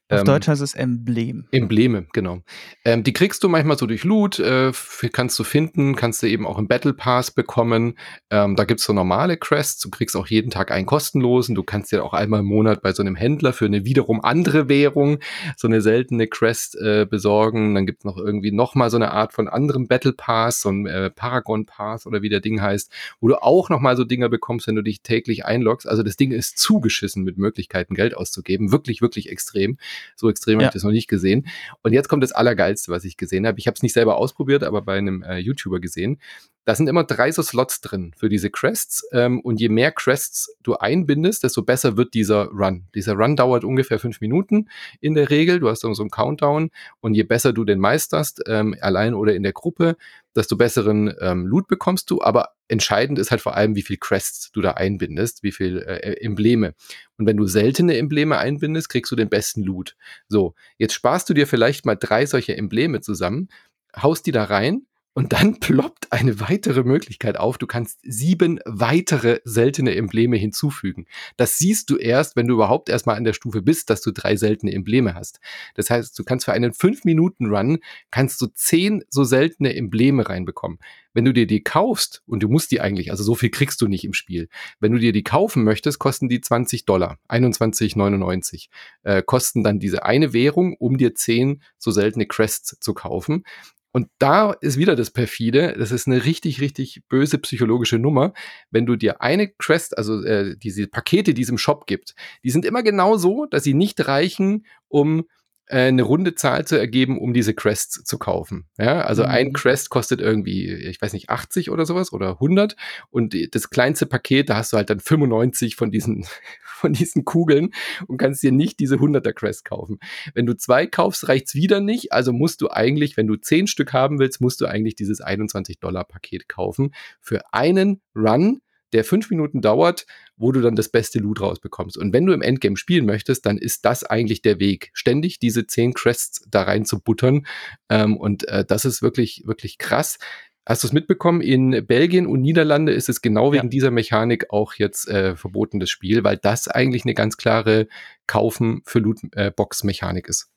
[0.08, 1.46] Auf ähm, Deutsch heißt es Emblem.
[1.50, 2.42] Embleme, genau.
[2.84, 4.70] Ähm, die kriegst du manchmal so durch Loot, äh,
[5.12, 7.98] kannst du finden, kannst du eben auch im Battle Pass bekommen.
[8.30, 11.56] Ähm, da gibt's so normale Crests, du kriegst auch jeden Tag einen kostenlosen.
[11.56, 14.68] Du kannst dir auch einmal im Monat bei so einem Händler für eine wiederum andere
[14.68, 15.18] Währung
[15.56, 17.74] so eine seltene Crest äh, besorgen besorgen.
[17.74, 20.70] Dann gibt es noch irgendwie noch mal so eine Art von anderem Battle Pass, so
[20.70, 22.90] ein äh, Paragon Pass oder wie der Ding heißt,
[23.20, 25.88] wo du auch noch mal so Dinger bekommst, wenn du dich täglich einloggst.
[25.88, 28.72] Also das Ding ist zugeschissen mit Möglichkeiten, Geld auszugeben.
[28.72, 29.78] Wirklich, wirklich extrem.
[30.16, 30.66] So extrem ja.
[30.66, 31.46] habe ich das noch nicht gesehen.
[31.82, 33.58] Und jetzt kommt das Allergeilste, was ich gesehen habe.
[33.58, 36.18] Ich habe es nicht selber ausprobiert, aber bei einem äh, YouTuber gesehen.
[36.64, 39.04] Da sind immer drei so Slots drin für diese Crests.
[39.12, 42.86] Ähm, und je mehr Crests du einbindest, desto besser wird dieser Run.
[42.94, 44.68] Dieser Run dauert ungefähr fünf Minuten
[45.00, 45.58] in der Regel.
[45.58, 46.70] Du hast dann so einen Countdown.
[47.00, 49.96] Und je besser du den meisterst, ähm, allein oder in der Gruppe,
[50.36, 52.22] desto besseren ähm, Loot bekommst du.
[52.22, 56.22] Aber entscheidend ist halt vor allem, wie viel Crests du da einbindest, wie viel äh,
[56.24, 56.74] Embleme.
[57.18, 59.96] Und wenn du seltene Embleme einbindest, kriegst du den besten Loot.
[60.28, 63.48] So, jetzt sparst du dir vielleicht mal drei solche Embleme zusammen,
[63.96, 67.58] haust die da rein und dann ploppt eine weitere Möglichkeit auf.
[67.58, 71.06] Du kannst sieben weitere seltene Embleme hinzufügen.
[71.36, 74.36] Das siehst du erst, wenn du überhaupt erstmal an der Stufe bist, dass du drei
[74.36, 75.40] seltene Embleme hast.
[75.74, 77.78] Das heißt, du kannst für einen 5-Minuten-Run
[78.10, 80.78] kannst du zehn so seltene Embleme reinbekommen.
[81.14, 83.88] Wenn du dir die kaufst, und du musst die eigentlich, also so viel kriegst du
[83.88, 84.48] nicht im Spiel.
[84.80, 88.68] Wenn du dir die kaufen möchtest, kosten die 20 Dollar, 21,99.
[89.02, 93.44] Äh, kosten dann diese eine Währung, um dir zehn so seltene Crests zu kaufen.
[93.92, 95.74] Und da ist wieder das perfide.
[95.78, 98.32] Das ist eine richtig, richtig böse psychologische Nummer.
[98.70, 102.50] Wenn du dir eine Quest, also äh, diese Pakete, die es im Shop gibt, die
[102.50, 105.24] sind immer genau so, dass sie nicht reichen, um
[105.72, 108.66] eine runde Zahl zu ergeben, um diese Crests zu kaufen.
[108.78, 109.28] Ja, also mhm.
[109.28, 112.76] ein Crest kostet irgendwie, ich weiß nicht, 80 oder sowas oder 100
[113.10, 116.26] und das kleinste Paket, da hast du halt dann 95 von diesen
[116.82, 117.70] von diesen Kugeln
[118.08, 119.98] und kannst dir nicht diese 100er Crest kaufen.
[120.34, 123.92] Wenn du zwei kaufst, reicht's wieder nicht, also musst du eigentlich, wenn du zehn Stück
[123.92, 128.60] haben willst, musst du eigentlich dieses 21 Dollar Paket kaufen für einen Run
[128.92, 131.96] der fünf Minuten dauert, wo du dann das beste Loot rausbekommst.
[131.96, 135.66] Und wenn du im Endgame spielen möchtest, dann ist das eigentlich der Weg, ständig diese
[135.66, 137.46] zehn Crests da rein zu buttern.
[137.88, 140.18] Ähm, und äh, das ist wirklich, wirklich krass.
[140.64, 141.40] Hast du es mitbekommen?
[141.40, 143.70] In Belgien und Niederlande ist es genau wegen ja.
[143.70, 147.88] dieser Mechanik auch jetzt äh, verboten, das Spiel, weil das eigentlich eine ganz klare
[148.28, 150.50] Kaufen für Lootbox-Mechanik ist.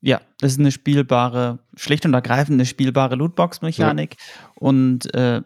[0.00, 4.16] Ja, das ist eine spielbare, schlicht und ergreifend eine spielbare Lootbox-Mechanik.
[4.18, 4.50] Ja.
[4.54, 5.40] Und äh,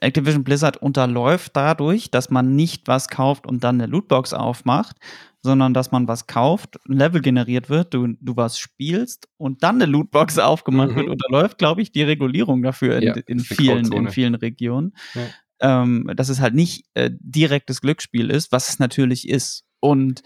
[0.00, 4.96] Activision Blizzard unterläuft dadurch, dass man nicht was kauft und dann eine Lootbox aufmacht,
[5.42, 9.76] sondern dass man was kauft, ein Level generiert wird, du, du was spielst und dann
[9.76, 10.96] eine Lootbox aufgemacht mhm.
[10.96, 14.94] wird, unterläuft, glaube ich, die Regulierung dafür in, ja, in vielen, in vielen Regionen.
[15.14, 15.82] Ja.
[15.82, 19.64] Ähm, dass es halt nicht äh, direktes Glücksspiel ist, was es natürlich ist.
[19.78, 20.22] Und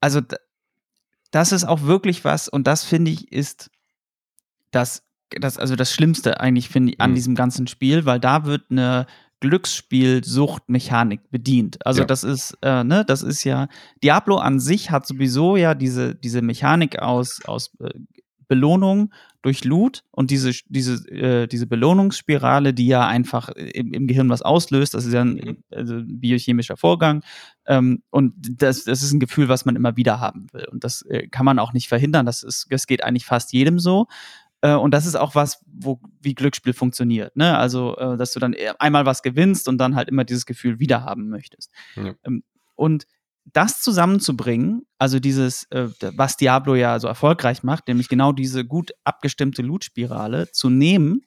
[0.00, 0.20] also
[1.30, 3.70] das ist auch wirklich was, und das finde ich, ist
[4.70, 5.04] das,
[5.38, 7.14] das, also das Schlimmste eigentlich, finde ich, an mhm.
[7.14, 9.06] diesem ganzen Spiel, weil da wird eine
[9.40, 11.84] Glücksspiel-Suchtmechanik bedient.
[11.86, 12.06] Also ja.
[12.06, 13.68] das ist, äh, ne, das ist ja,
[14.02, 17.90] Diablo an sich hat sowieso ja diese, diese Mechanik aus, aus äh,
[18.48, 19.12] Belohnung
[19.42, 24.42] durch Loot und diese, diese, äh, diese Belohnungsspirale, die ja einfach im, im, Gehirn was
[24.42, 25.56] auslöst, das ist ja ein, mhm.
[25.70, 27.22] also biochemischer Vorgang.
[27.66, 30.66] Ähm, und das, das ist ein Gefühl, was man immer wieder haben will.
[30.70, 32.26] Und das äh, kann man auch nicht verhindern.
[32.26, 34.08] Das, ist, das geht eigentlich fast jedem so.
[34.62, 37.36] Äh, und das ist auch was, wo, wie Glücksspiel funktioniert.
[37.36, 37.56] Ne?
[37.56, 41.04] Also, äh, dass du dann einmal was gewinnst und dann halt immer dieses Gefühl wieder
[41.04, 41.70] haben möchtest.
[41.96, 42.14] Ja.
[42.24, 42.42] Ähm,
[42.74, 43.06] und
[43.44, 48.92] das zusammenzubringen, also dieses, äh, was Diablo ja so erfolgreich macht, nämlich genau diese gut
[49.04, 51.22] abgestimmte Loot-Spirale zu nehmen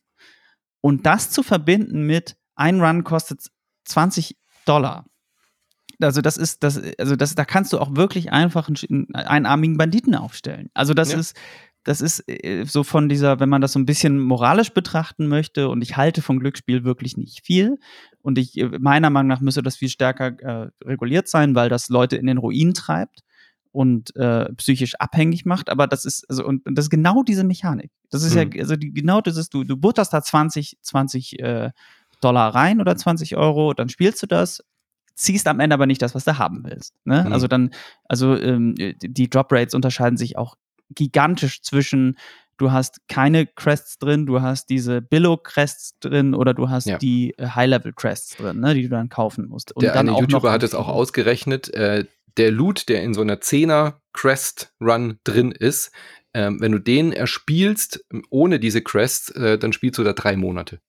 [0.82, 3.50] und das zu verbinden mit ein Run kostet
[3.86, 5.06] 20 Dollar.
[6.02, 10.16] Also das ist, das, also das, da kannst du auch wirklich einfach einen einarmigen Banditen
[10.16, 10.70] aufstellen.
[10.74, 11.20] Also das ja.
[11.20, 11.36] ist,
[11.84, 15.70] das ist äh, so von dieser, wenn man das so ein bisschen moralisch betrachten möchte,
[15.70, 17.78] und ich halte vom Glücksspiel wirklich nicht viel.
[18.22, 21.90] Und ich, äh, meiner Meinung nach müsste das viel stärker äh, reguliert sein, weil das
[21.90, 23.22] Leute in den Ruin treibt
[23.72, 25.70] und äh, psychisch abhängig macht.
[25.70, 27.92] Aber das ist, also, und, und das ist genau diese Mechanik.
[28.10, 28.52] Das ist mhm.
[28.54, 31.72] ja, also die, genau das ist, du, du butterst da 20, 20 äh,
[32.22, 34.64] Dollar rein oder 20 Euro, dann spielst du das,
[35.16, 36.96] ziehst am Ende aber nicht das, was du haben willst.
[37.04, 37.26] Ne?
[37.26, 37.34] Mhm.
[37.34, 37.72] Also dann,
[38.06, 40.56] also ähm, die Drop Rates unterscheiden sich auch
[40.96, 42.18] gigantisch zwischen
[42.58, 46.98] du hast keine Crests drin, du hast diese Billo-Crests drin oder du hast ja.
[46.98, 49.76] die äh, High-Level-Crests drin, ne, die du dann kaufen musst.
[49.76, 52.06] Und der eine YouTuber hat es auch ausgerechnet, äh,
[52.38, 55.92] der Loot, der in so einer 10er Crest-Run drin ist,
[56.34, 60.80] ähm, wenn du den erspielst ohne diese Crests, äh, dann spielst du da drei Monate.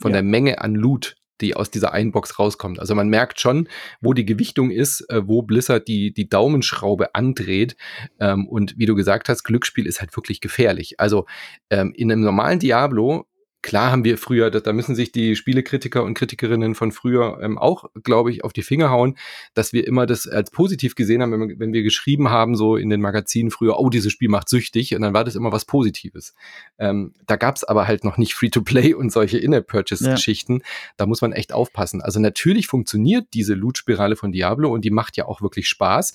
[0.00, 0.16] Von ja.
[0.16, 2.80] der Menge an Loot, die aus dieser einen Box rauskommt.
[2.80, 3.68] Also man merkt schon,
[4.00, 7.76] wo die Gewichtung ist, äh, wo Blizzard die, die Daumenschraube andreht.
[8.20, 10.98] Ähm, und wie du gesagt hast, Glücksspiel ist halt wirklich gefährlich.
[10.98, 11.26] Also
[11.70, 13.26] ähm, in einem normalen Diablo
[13.66, 17.58] Klar haben wir früher, da, da müssen sich die Spielekritiker und Kritikerinnen von früher ähm,
[17.58, 19.18] auch, glaube ich, auf die Finger hauen,
[19.54, 22.76] dass wir immer das als positiv gesehen haben, wenn wir, wenn wir geschrieben haben, so
[22.76, 25.64] in den Magazinen früher, oh, dieses Spiel macht süchtig, und dann war das immer was
[25.64, 26.32] Positives.
[26.78, 30.58] Ähm, da gab es aber halt noch nicht Free-to-Play und solche In-App-Purchase-Geschichten.
[30.58, 30.66] Ja.
[30.98, 32.02] Da muss man echt aufpassen.
[32.02, 36.12] Also natürlich funktioniert diese Loot-Spirale von Diablo und die macht ja auch wirklich Spaß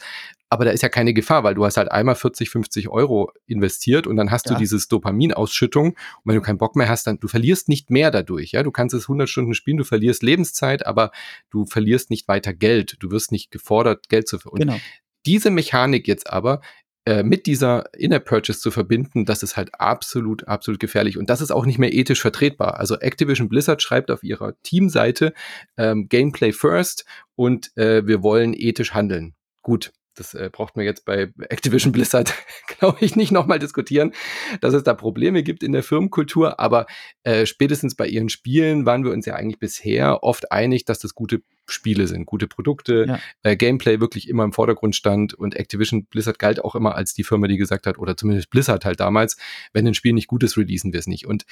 [0.51, 4.05] aber da ist ja keine Gefahr, weil du hast halt einmal 40, 50 Euro investiert
[4.05, 4.53] und dann hast ja.
[4.53, 8.11] du dieses Dopaminausschüttung und wenn du keinen Bock mehr hast, dann du verlierst nicht mehr
[8.11, 11.11] dadurch, ja, du kannst es 100 Stunden spielen, du verlierst Lebenszeit, aber
[11.49, 14.79] du verlierst nicht weiter Geld, du wirst nicht gefordert, Geld zu und genau.
[15.25, 16.61] diese Mechanik jetzt aber
[17.05, 21.17] äh, mit dieser Inner Purchase zu verbinden, das ist halt absolut, absolut gefährlich.
[21.17, 22.79] Und das ist auch nicht mehr ethisch vertretbar.
[22.79, 25.33] Also Activision Blizzard schreibt auf ihrer Teamseite
[25.77, 29.33] ähm, Gameplay first und äh, wir wollen ethisch handeln.
[29.63, 32.33] Gut, das äh, braucht man jetzt bei Activision Blizzard,
[32.67, 34.13] glaube ich, nicht nochmal diskutieren,
[34.59, 36.85] dass es da Probleme gibt in der Firmenkultur, aber
[37.23, 41.15] äh, spätestens bei ihren Spielen waren wir uns ja eigentlich bisher oft einig, dass das
[41.15, 43.19] gute Spiele sind, gute Produkte, ja.
[43.43, 47.23] äh, Gameplay wirklich immer im Vordergrund stand und Activision Blizzard galt auch immer als die
[47.23, 49.37] Firma, die gesagt hat, oder zumindest Blizzard halt damals,
[49.73, 51.25] wenn ein Spiel nicht gut ist, releasen wir es nicht.
[51.25, 51.45] Und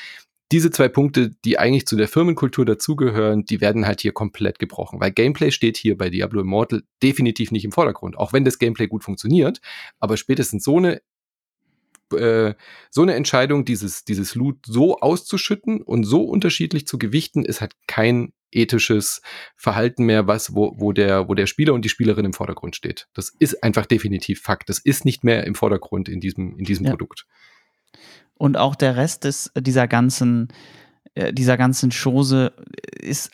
[0.52, 5.00] diese zwei Punkte, die eigentlich zu der Firmenkultur dazugehören, die werden halt hier komplett gebrochen,
[5.00, 8.88] weil Gameplay steht hier bei Diablo Immortal definitiv nicht im Vordergrund, auch wenn das Gameplay
[8.88, 9.62] gut funktioniert,
[10.00, 11.02] aber spätestens so eine
[12.14, 12.56] äh,
[12.90, 17.74] so eine Entscheidung, dieses, dieses Loot so auszuschütten und so unterschiedlich zu gewichten, ist halt
[17.88, 19.22] kein ethisches
[19.56, 23.08] Verhalten mehr, was, wo, wo der, wo der Spieler und die Spielerin im Vordergrund steht.
[23.14, 24.70] Das ist einfach definitiv Fakt.
[24.70, 26.92] Das ist nicht mehr im Vordergrund in diesem, in diesem ja.
[26.92, 27.28] Produkt.
[28.40, 30.48] Und auch der Rest des, dieser ganzen,
[31.14, 32.54] äh, dieser ganzen Chose
[33.00, 33.32] ist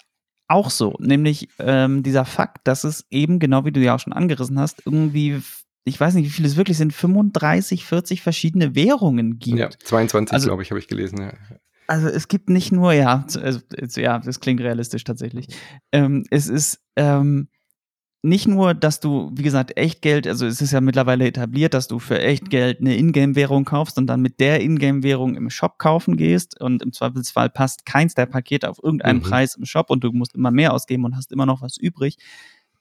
[0.48, 0.96] auch so.
[1.00, 4.82] Nämlich ähm, dieser Fakt, dass es eben, genau wie du ja auch schon angerissen hast,
[4.86, 5.42] irgendwie
[5.88, 9.60] ich weiß nicht, wie viele es wirklich sind, 35, 40 verschiedene Währungen gibt.
[9.60, 11.22] Ja, 22, also, glaube ich, habe ich gelesen.
[11.22, 11.34] Ja.
[11.88, 13.60] Also es gibt nicht nur, ja, also,
[13.96, 15.48] ja, das klingt realistisch tatsächlich.
[15.92, 17.50] Ähm, es ist ähm,
[18.26, 22.00] nicht nur, dass du, wie gesagt, Echtgeld, also es ist ja mittlerweile etabliert, dass du
[22.00, 26.82] für Echtgeld eine Ingame-Währung kaufst und dann mit der Ingame-Währung im Shop kaufen gehst und
[26.82, 29.24] im Zweifelsfall passt keins der Pakete auf irgendeinen mhm.
[29.24, 32.18] Preis im Shop und du musst immer mehr ausgeben und hast immer noch was übrig.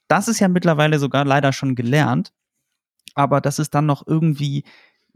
[0.07, 2.33] Das ist ja mittlerweile sogar leider schon gelernt,
[3.13, 4.63] aber dass es dann noch irgendwie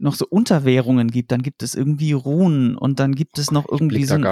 [0.00, 1.30] noch so Unterwährungen gibt.
[1.32, 4.22] Dann gibt es irgendwie Runen und dann gibt es noch irgendwie so, so,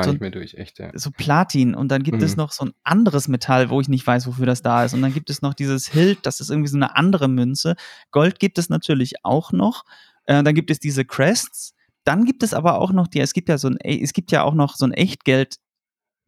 [0.57, 0.91] echt, ja.
[0.95, 2.25] so, Platin und dann gibt mhm.
[2.25, 4.95] es noch so ein anderes Metall, wo ich nicht weiß, wofür das da ist.
[4.95, 7.77] Und dann gibt es noch dieses Hilt, das ist irgendwie so eine andere Münze.
[8.11, 9.85] Gold gibt es natürlich auch noch.
[10.25, 11.75] Äh, dann gibt es diese Crests.
[12.05, 14.43] Dann gibt es aber auch noch die, es gibt ja so ein, es gibt ja
[14.43, 15.57] auch noch so ein Echtgeld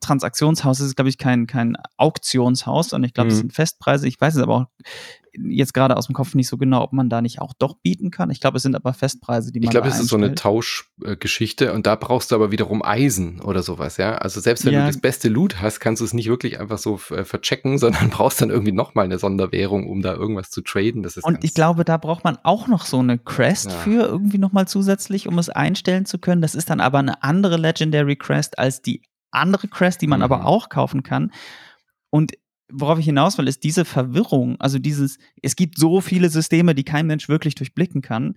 [0.00, 3.32] Transaktionshaus, es ist, glaube ich, kein, kein Auktionshaus, sondern ich glaube, mhm.
[3.32, 4.08] es sind Festpreise.
[4.08, 4.66] Ich weiß es aber auch
[5.38, 8.10] jetzt gerade aus dem Kopf nicht so genau, ob man da nicht auch doch bieten
[8.10, 8.30] kann.
[8.30, 11.72] Ich glaube, es sind aber Festpreise, die man Ich glaube, es ist so eine Tauschgeschichte
[11.72, 14.16] und da brauchst du aber wiederum Eisen oder sowas, ja.
[14.16, 14.80] Also selbst wenn ja.
[14.80, 18.10] du das beste Loot hast, kannst du es nicht wirklich einfach so äh, verchecken, sondern
[18.10, 21.02] brauchst dann irgendwie nochmal eine Sonderwährung, um da irgendwas zu traden.
[21.02, 23.76] Das ist und ich glaube, da braucht man auch noch so eine Crest ja.
[23.78, 26.42] für irgendwie nochmal zusätzlich, um es einstellen zu können.
[26.42, 30.24] Das ist dann aber eine andere Legendary Crest als die andere Crest, die man mhm.
[30.24, 31.32] aber auch kaufen kann.
[32.10, 32.32] Und
[32.72, 36.84] worauf ich hinaus will, ist diese Verwirrung, also dieses, es gibt so viele Systeme, die
[36.84, 38.36] kein Mensch wirklich durchblicken kann.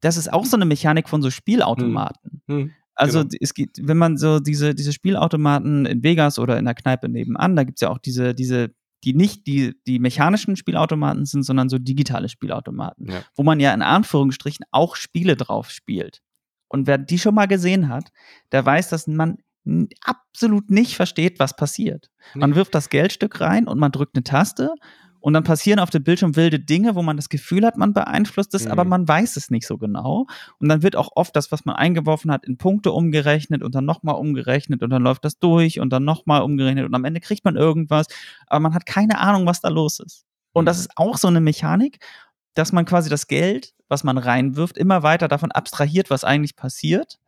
[0.00, 2.42] Das ist auch so eine Mechanik von so Spielautomaten.
[2.46, 2.56] Mhm.
[2.56, 2.70] Mhm.
[2.94, 3.36] Also genau.
[3.40, 7.54] es gibt, wenn man so diese, diese Spielautomaten in Vegas oder in der Kneipe nebenan,
[7.54, 8.70] da gibt es ja auch diese, diese,
[9.04, 13.22] die nicht die, die mechanischen Spielautomaten sind, sondern so digitale Spielautomaten, ja.
[13.34, 16.22] wo man ja in Anführungsstrichen auch Spiele drauf spielt.
[16.68, 18.10] Und wer die schon mal gesehen hat,
[18.50, 19.36] der weiß, dass man
[20.02, 22.10] absolut nicht versteht, was passiert.
[22.34, 24.74] Man wirft das Geldstück rein und man drückt eine Taste
[25.20, 28.54] und dann passieren auf dem Bildschirm wilde Dinge, wo man das Gefühl hat, man beeinflusst
[28.54, 28.70] es, mhm.
[28.70, 30.26] aber man weiß es nicht so genau.
[30.60, 33.84] Und dann wird auch oft das, was man eingeworfen hat, in Punkte umgerechnet und dann
[33.84, 37.44] nochmal umgerechnet und dann läuft das durch und dann nochmal umgerechnet und am Ende kriegt
[37.44, 38.06] man irgendwas,
[38.46, 40.24] aber man hat keine Ahnung, was da los ist.
[40.52, 40.80] Und das mhm.
[40.82, 41.98] ist auch so eine Mechanik,
[42.54, 47.18] dass man quasi das Geld, was man reinwirft, immer weiter davon abstrahiert, was eigentlich passiert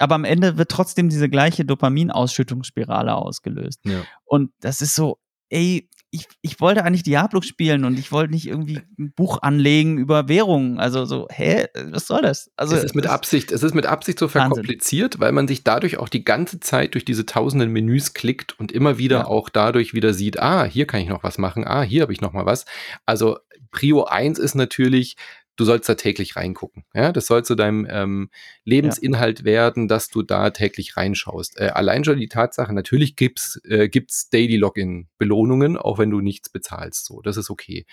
[0.00, 3.80] aber am Ende wird trotzdem diese gleiche Dopaminausschüttungsspirale ausgelöst.
[3.84, 4.02] Ja.
[4.24, 5.18] Und das ist so,
[5.50, 9.96] ey, ich, ich wollte eigentlich Diablo spielen und ich wollte nicht irgendwie ein Buch anlegen
[9.98, 10.80] über Währungen.
[10.80, 12.50] Also so, hä, was soll das?
[12.56, 15.20] Also es ist mit Absicht, es ist mit Absicht so verkompliziert, Wahnsinn.
[15.20, 18.98] weil man sich dadurch auch die ganze Zeit durch diese tausenden Menüs klickt und immer
[18.98, 19.26] wieder ja.
[19.26, 22.20] auch dadurch wieder sieht, ah, hier kann ich noch was machen, ah, hier habe ich
[22.20, 22.64] noch mal was.
[23.06, 23.38] Also
[23.70, 25.16] Prio 1 ist natürlich
[25.60, 26.84] du sollst da täglich reingucken.
[26.94, 28.30] Ja, das soll zu deinem ähm,
[28.64, 29.44] Lebensinhalt ja.
[29.44, 31.60] werden, dass du da täglich reinschaust.
[31.60, 36.20] Äh, allein schon die Tatsache, natürlich gibt's äh, gibt's Daily Login Belohnungen, auch wenn du
[36.20, 37.04] nichts bezahlst.
[37.04, 37.84] So, das ist okay.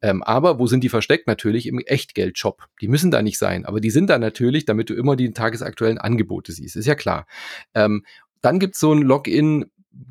[0.00, 1.26] Ähm, aber wo sind die versteckt?
[1.26, 2.62] Natürlich im Echtgeld-Shop.
[2.80, 5.98] Die müssen da nicht sein, aber die sind da natürlich, damit du immer die tagesaktuellen
[5.98, 6.76] Angebote siehst.
[6.76, 7.26] Ist ja klar.
[7.74, 8.04] Ähm,
[8.40, 9.64] dann gibt's so ein Login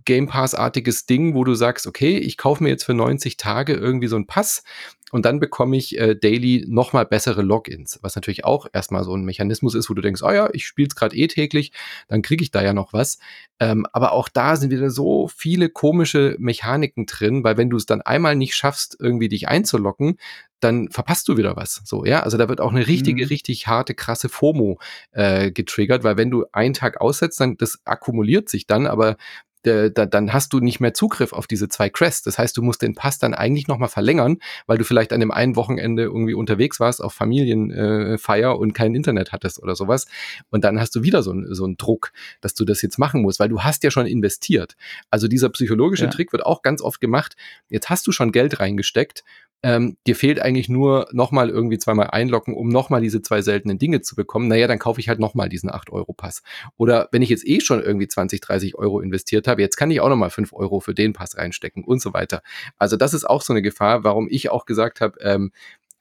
[0.06, 4.08] Game Pass-artiges Ding, wo du sagst, okay, ich kaufe mir jetzt für 90 Tage irgendwie
[4.08, 4.64] so einen Pass
[5.12, 9.24] und dann bekomme ich äh, daily nochmal bessere Logins, was natürlich auch erstmal so ein
[9.24, 11.72] Mechanismus ist, wo du denkst, oh ja, ich spiele es gerade eh täglich,
[12.08, 13.20] dann kriege ich da ja noch was.
[13.60, 17.86] Ähm, aber auch da sind wieder so viele komische Mechaniken drin, weil wenn du es
[17.86, 20.18] dann einmal nicht schaffst, irgendwie dich einzuloggen,
[20.60, 21.82] dann verpasst du wieder was.
[21.86, 22.24] So, ja.
[22.24, 23.28] Also da wird auch eine richtige, mhm.
[23.30, 24.80] richtig harte, krasse FOMO
[25.12, 29.18] äh, getriggert, weil wenn du einen Tag aussetzt, dann das akkumuliert sich dann, aber
[29.66, 32.24] dann hast du nicht mehr Zugriff auf diese zwei Crests.
[32.24, 35.32] Das heißt, du musst den Pass dann eigentlich nochmal verlängern, weil du vielleicht an dem
[35.32, 40.08] einen Wochenende irgendwie unterwegs warst auf Familienfeier äh, und kein Internet hattest oder sowas.
[40.50, 43.40] Und dann hast du wieder so, so einen Druck, dass du das jetzt machen musst,
[43.40, 44.76] weil du hast ja schon investiert.
[45.10, 46.12] Also dieser psychologische ja.
[46.12, 47.36] Trick wird auch ganz oft gemacht.
[47.70, 49.24] Jetzt hast du schon Geld reingesteckt
[49.66, 54.02] ähm, dir fehlt eigentlich nur nochmal irgendwie zweimal einloggen, um nochmal diese zwei seltenen Dinge
[54.02, 56.44] zu bekommen, naja, dann kaufe ich halt nochmal diesen 8-Euro-Pass.
[56.78, 60.02] Oder wenn ich jetzt eh schon irgendwie 20, 30 Euro investiert habe, jetzt kann ich
[60.02, 62.42] auch nochmal 5 Euro für den Pass reinstecken und so weiter.
[62.78, 65.52] Also das ist auch so eine Gefahr, warum ich auch gesagt habe, ähm,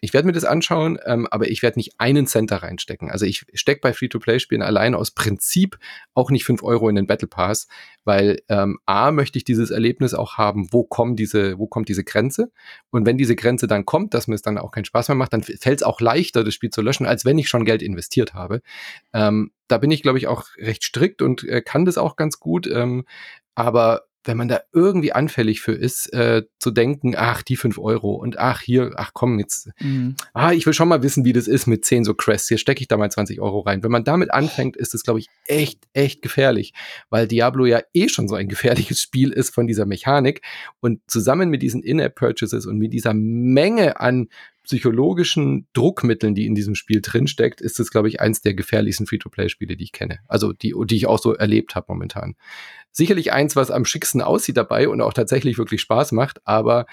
[0.04, 3.10] ich werde mir das anschauen, ähm, aber ich werde nicht einen Cent da reinstecken.
[3.10, 5.78] Also ich stecke bei Free-to-Play-Spielen allein aus Prinzip
[6.12, 7.68] auch nicht fünf Euro in den Battle Pass,
[8.04, 12.04] weil ähm, A möchte ich dieses Erlebnis auch haben, wo kommt diese, wo kommt diese
[12.04, 12.52] Grenze?
[12.90, 15.32] Und wenn diese Grenze dann kommt, dass mir es dann auch keinen Spaß mehr macht,
[15.32, 18.34] dann fällt es auch leichter, das Spiel zu löschen, als wenn ich schon Geld investiert
[18.34, 18.60] habe.
[19.14, 22.38] Ähm, da bin ich, glaube ich, auch recht strikt und äh, kann das auch ganz
[22.38, 22.66] gut.
[22.66, 23.06] Ähm,
[23.54, 28.14] aber wenn man da irgendwie anfällig für ist, äh, zu denken, ach, die fünf Euro
[28.14, 30.16] und ach, hier, ach komm, jetzt, mhm.
[30.32, 32.80] ah, ich will schon mal wissen, wie das ist mit zehn so Crests, hier stecke
[32.80, 33.82] ich da mal 20 Euro rein.
[33.82, 36.72] Wenn man damit anfängt, ist es, glaube ich, echt, echt gefährlich,
[37.10, 40.40] weil Diablo ja eh schon so ein gefährliches Spiel ist von dieser Mechanik
[40.80, 44.28] und zusammen mit diesen In-App-Purchases und mit dieser Menge an
[44.64, 49.76] psychologischen Druckmitteln, die in diesem Spiel drinsteckt, ist es, glaube ich, eins der gefährlichsten Free-to-Play-Spiele,
[49.76, 50.18] die ich kenne.
[50.26, 52.34] Also die, die ich auch so erlebt habe momentan.
[52.90, 56.86] Sicherlich eins, was am schicksten aussieht dabei und auch tatsächlich wirklich Spaß macht, aber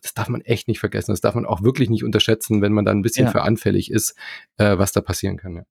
[0.00, 1.12] das darf man echt nicht vergessen.
[1.12, 3.30] Das darf man auch wirklich nicht unterschätzen, wenn man dann ein bisschen ja.
[3.30, 4.16] für anfällig ist,
[4.56, 5.56] äh, was da passieren kann.
[5.56, 5.62] Ja.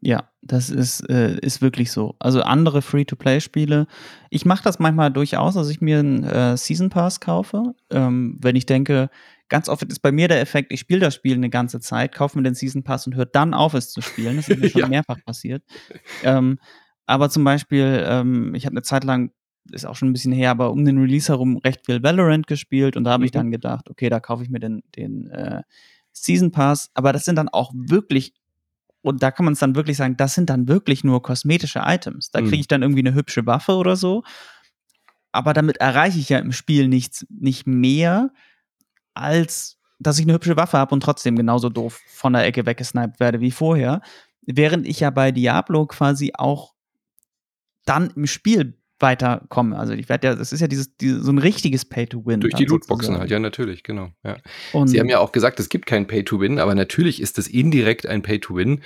[0.00, 2.16] Ja, das ist, äh, ist wirklich so.
[2.18, 3.86] Also andere Free-to-Play-Spiele.
[4.30, 8.56] Ich mache das manchmal durchaus, dass ich mir einen äh, Season Pass kaufe, ähm, wenn
[8.56, 9.08] ich denke,
[9.48, 12.38] ganz oft ist bei mir der Effekt, ich spiele das Spiel eine ganze Zeit, kaufe
[12.38, 14.36] mir den Season Pass und höre dann auf, es zu spielen.
[14.36, 14.88] Das ist mir schon ja.
[14.88, 15.62] mehrfach passiert.
[16.22, 16.58] Ähm,
[17.06, 19.30] aber zum Beispiel, ähm, ich habe eine Zeit lang,
[19.70, 22.96] ist auch schon ein bisschen her, aber um den Release herum recht viel Valorant gespielt
[22.96, 23.26] und da habe mhm.
[23.26, 25.62] ich dann gedacht, okay, da kaufe ich mir den, den äh,
[26.12, 26.90] Season Pass.
[26.94, 28.34] Aber das sind dann auch wirklich
[29.04, 32.30] und da kann man es dann wirklich sagen, das sind dann wirklich nur kosmetische Items.
[32.30, 32.60] Da kriege mhm.
[32.60, 34.22] ich dann irgendwie eine hübsche Waffe oder so.
[35.30, 38.32] Aber damit erreiche ich ja im Spiel nichts, nicht mehr,
[39.14, 43.20] als dass ich eine hübsche Waffe habe und trotzdem genauso doof von der Ecke weggesniped
[43.20, 44.02] werde wie vorher.
[44.46, 46.74] Während ich ja bei Diablo quasi auch
[47.86, 49.76] dann im Spiel weiterkomme.
[49.76, 52.40] Also ich werde ja, das ist ja dieses, dieses so ein richtiges Pay-to-Win.
[52.40, 54.10] Durch die Lootboxen halt, ja, natürlich, genau.
[54.22, 54.36] Ja.
[54.86, 58.22] Sie haben ja auch gesagt, es gibt kein Pay-to-Win, aber natürlich ist es indirekt ein
[58.22, 58.82] Pay-to-Win,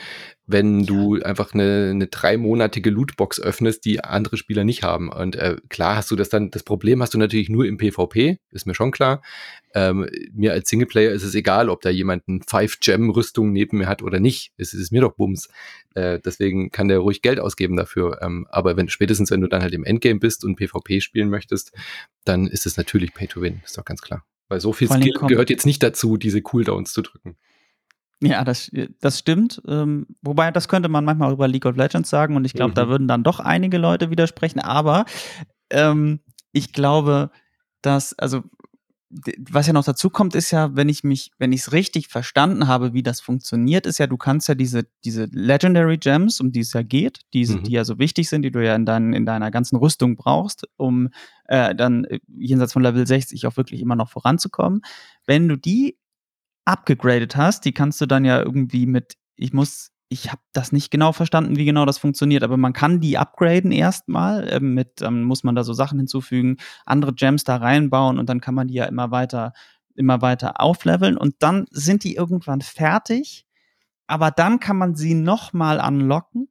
[0.47, 5.11] wenn du einfach eine, eine dreimonatige Lootbox öffnest, die andere Spieler nicht haben.
[5.11, 8.39] Und äh, klar hast du das dann, das Problem hast du natürlich nur im PvP,
[8.51, 9.23] ist mir schon klar.
[9.79, 14.03] Ähm, mir als Singleplayer ist es egal, ob da jemand ein Five-Gem-Rüstung neben mir hat
[14.03, 14.53] oder nicht.
[14.57, 15.49] Es ist mir doch Bums.
[15.95, 18.19] Äh, deswegen kann der ruhig Geld ausgeben dafür.
[18.21, 21.73] Ähm, aber wenn spätestens, wenn du dann halt im Endgame bist und PvP spielen möchtest,
[22.25, 24.25] dann ist es natürlich Pay-to-Win, ist doch ganz klar.
[24.49, 27.37] Weil so viel Skill gehört jetzt nicht dazu, diese Cooldowns zu drücken.
[28.21, 29.63] Ja, das, das stimmt.
[29.69, 32.75] Ähm, wobei, das könnte man manchmal über League of Legends sagen und ich glaube, mhm.
[32.75, 34.59] da würden dann doch einige Leute widersprechen.
[34.59, 35.05] Aber
[35.71, 36.19] ähm,
[36.51, 37.31] ich glaube,
[37.81, 38.43] dass, also,
[39.11, 42.69] was ja noch dazu kommt, ist ja, wenn ich mich, wenn ich es richtig verstanden
[42.69, 46.61] habe, wie das funktioniert, ist ja, du kannst ja diese, diese Legendary Gems, um die
[46.61, 47.63] es ja geht, diese, mhm.
[47.65, 50.67] die ja so wichtig sind, die du ja in, dein, in deiner ganzen Rüstung brauchst,
[50.77, 51.09] um
[51.45, 54.83] äh, dann äh, jenseits von Level 60 auch wirklich immer noch voranzukommen.
[55.25, 55.97] Wenn du die
[56.67, 60.91] abgegradet hast, die kannst du dann ja irgendwie mit, ich muss, ich habe das nicht
[60.91, 65.17] genau verstanden, wie genau das funktioniert, aber man kann die upgraden erstmal, äh, mit, dann
[65.17, 66.57] ähm, muss man da so Sachen hinzufügen,
[66.87, 69.53] andere Gems da reinbauen und dann kann man die ja immer weiter,
[69.95, 73.47] immer weiter aufleveln und dann sind die irgendwann fertig,
[74.07, 76.49] aber dann kann man sie nochmal unlocken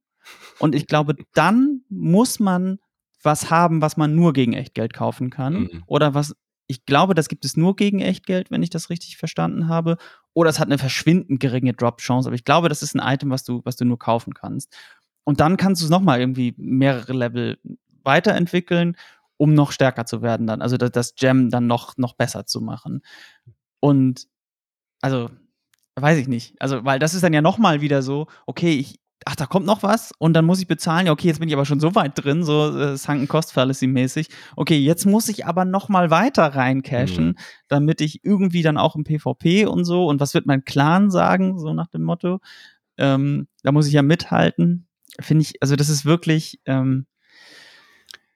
[0.59, 2.77] und ich glaube, dann muss man
[3.23, 5.83] was haben, was man nur gegen Echtgeld kaufen kann mhm.
[5.87, 6.35] oder was
[6.67, 9.97] ich glaube, das gibt es nur gegen Echtgeld, wenn ich das richtig verstanden habe.
[10.37, 12.29] Oder es hat eine verschwindend geringe Drop-Chance.
[12.29, 14.71] Aber ich glaube, das ist ein Item, was du, was du nur kaufen kannst.
[15.23, 17.57] Und dann kannst du es nochmal irgendwie mehrere Level
[18.03, 18.97] weiterentwickeln,
[19.37, 20.61] um noch stärker zu werden dann.
[20.61, 23.01] Also das, das Gem dann noch, noch besser zu machen.
[23.79, 24.27] Und
[25.01, 25.31] also,
[25.95, 26.61] weiß ich nicht.
[26.61, 29.83] Also, weil das ist dann ja nochmal wieder so, okay, ich, ach, da kommt noch
[29.83, 31.07] was und dann muss ich bezahlen.
[31.07, 33.87] Ja, okay, jetzt bin ich aber schon so weit drin, so äh, Sunken Cost Fallacy
[33.87, 34.29] mäßig.
[34.55, 37.35] Okay, jetzt muss ich aber noch mal weiter reincashen, mhm.
[37.67, 41.59] damit ich irgendwie dann auch im PvP und so und was wird mein Clan sagen,
[41.59, 42.39] so nach dem Motto.
[42.97, 44.87] Ähm, da muss ich ja mithalten.
[45.19, 47.05] Finde ich, also das ist wirklich, ähm,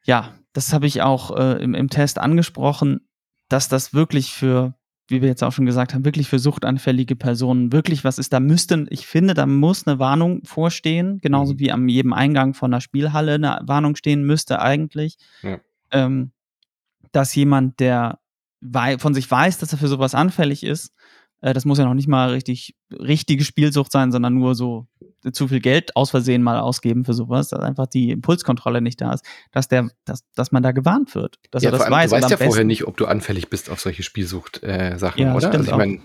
[0.04, 3.08] ja, das habe ich auch äh, im, im Test angesprochen,
[3.50, 4.74] dass das wirklich für
[5.12, 8.34] wie wir jetzt auch schon gesagt haben, wirklich für suchtanfällige Personen wirklich was ist.
[8.34, 11.60] Da müsste, ich finde, da muss eine Warnung vorstehen, genauso mhm.
[11.60, 15.60] wie am jedem Eingang von einer Spielhalle eine Warnung stehen müsste eigentlich, ja.
[15.92, 16.32] ähm,
[17.12, 18.20] dass jemand, der
[19.00, 20.94] von sich weiß, dass er für sowas anfällig ist,
[21.42, 24.88] äh, das muss ja noch nicht mal richtig richtige Spielsucht sein, sondern nur so
[25.32, 29.14] zu viel Geld aus Versehen mal ausgeben für sowas, dass einfach die Impulskontrolle nicht da
[29.14, 32.10] ist, dass der, dass, dass man da gewarnt wird, dass ja, er das allem, weiß.
[32.10, 35.52] Du weißt ja vorher nicht, ob du anfällig bist auf solche Spielsucht-Sachen, äh, ja, oder?
[35.52, 36.00] Also ich meine,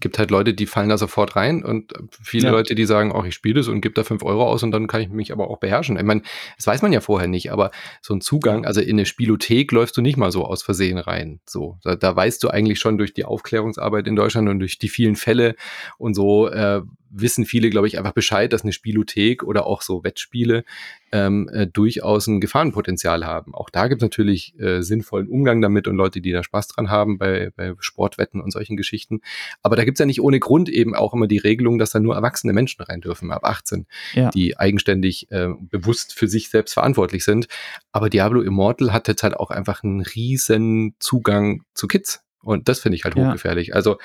[0.00, 1.92] gibt halt Leute, die fallen da sofort rein und
[2.22, 2.50] viele ja.
[2.50, 4.86] Leute, die sagen, auch ich spiele das und gebe da fünf Euro aus und dann
[4.86, 5.96] kann ich mich aber auch beherrschen.
[5.96, 6.22] Ich meine,
[6.56, 7.70] das weiß man ja vorher nicht, aber
[8.02, 11.40] so ein Zugang, also in eine Spielothek läufst du nicht mal so aus Versehen rein.
[11.46, 14.88] So, da, da weißt du eigentlich schon durch die Aufklärungsarbeit in Deutschland und durch die
[14.88, 15.54] vielen Fälle
[15.98, 20.04] und so, äh, wissen viele, glaube ich, einfach Bescheid, dass eine Spielothek oder auch so
[20.04, 20.64] Wettspiele
[21.12, 23.54] ähm, äh, durchaus ein Gefahrenpotenzial haben.
[23.54, 26.88] Auch da gibt es natürlich äh, sinnvollen Umgang damit und Leute, die da Spaß dran
[26.90, 29.20] haben bei, bei Sportwetten und solchen Geschichten.
[29.62, 32.00] Aber da gibt es ja nicht ohne Grund eben auch immer die Regelung, dass da
[32.00, 34.30] nur erwachsene Menschen rein dürfen, ab 18, ja.
[34.30, 37.48] die eigenständig äh, bewusst für sich selbst verantwortlich sind.
[37.92, 42.22] Aber Diablo Immortal hat jetzt halt auch einfach einen riesen Zugang zu Kids.
[42.42, 43.68] Und das finde ich halt hochgefährlich.
[43.68, 43.74] Ja.
[43.74, 43.98] Also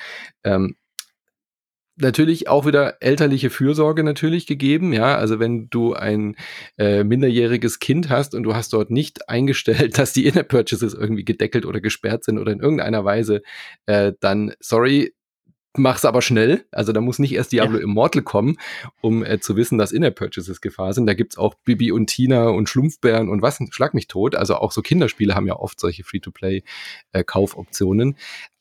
[0.44, 0.76] ähm,
[1.96, 5.16] natürlich auch wieder elterliche Fürsorge natürlich gegeben, ja.
[5.16, 6.36] Also wenn du ein
[6.78, 11.24] äh, minderjähriges Kind hast und du hast dort nicht eingestellt, dass die Inner Purchases irgendwie
[11.24, 13.42] gedeckelt oder gesperrt sind oder in irgendeiner Weise,
[13.86, 15.14] äh, dann sorry,
[15.78, 16.64] mach's aber schnell.
[16.70, 17.84] Also da muss nicht erst Diablo ja.
[17.84, 18.58] Immortal kommen,
[19.00, 21.06] um äh, zu wissen, dass In-App-Purchases Gefahr sind.
[21.06, 24.34] Da gibt's auch Bibi und Tina und Schlumpfbären und was, schlag mich tot.
[24.34, 28.12] Also auch so Kinderspiele haben ja oft solche Free-to-Play-Kaufoptionen.
[28.12, 28.16] Äh,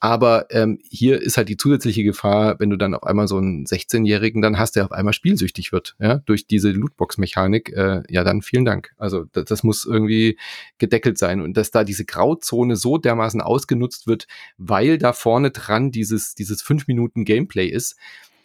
[0.05, 3.65] aber ähm, hier ist halt die zusätzliche Gefahr, wenn du dann auf einmal so einen
[3.65, 8.43] 16-Jährigen dann hast, der auf einmal spielsüchtig wird, ja, durch diese Lootbox-Mechanik, äh, ja, dann
[8.43, 8.93] vielen Dank.
[8.97, 10.37] Also das, das muss irgendwie
[10.77, 14.27] gedeckelt sein und dass da diese Grauzone so dermaßen ausgenutzt wird,
[14.59, 17.95] weil da vorne dran dieses, dieses 5 Minuten Gameplay ist,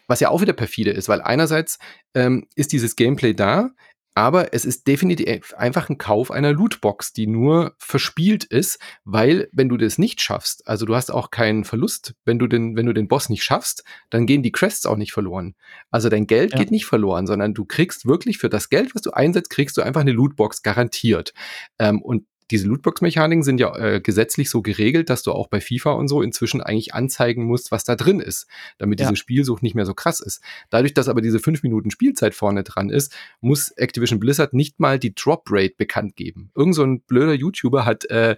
[0.07, 1.79] was ja auch wieder perfide ist, weil einerseits
[2.15, 3.71] ähm, ist dieses Gameplay da,
[4.15, 9.69] aber es ist definitiv einfach ein Kauf einer Lootbox, die nur verspielt ist, weil wenn
[9.69, 12.93] du das nicht schaffst, also du hast auch keinen Verlust, wenn du den, wenn du
[12.93, 15.55] den Boss nicht schaffst, dann gehen die Crests auch nicht verloren.
[15.91, 16.59] Also dein Geld ja.
[16.59, 19.83] geht nicht verloren, sondern du kriegst wirklich für das Geld, was du einsetzt, kriegst du
[19.83, 21.33] einfach eine Lootbox garantiert.
[21.79, 25.93] Ähm, und diese Lootbox-Mechaniken sind ja äh, gesetzlich so geregelt, dass du auch bei FIFA
[25.93, 28.47] und so inzwischen eigentlich anzeigen musst, was da drin ist,
[28.79, 29.07] damit ja.
[29.07, 30.43] diese Spielsucht nicht mehr so krass ist.
[30.71, 34.99] Dadurch, dass aber diese fünf Minuten Spielzeit vorne dran ist, muss Activision Blizzard nicht mal
[34.99, 36.51] die Drop Rate bekannt geben.
[36.55, 38.37] Irgend so ein blöder YouTuber hat äh,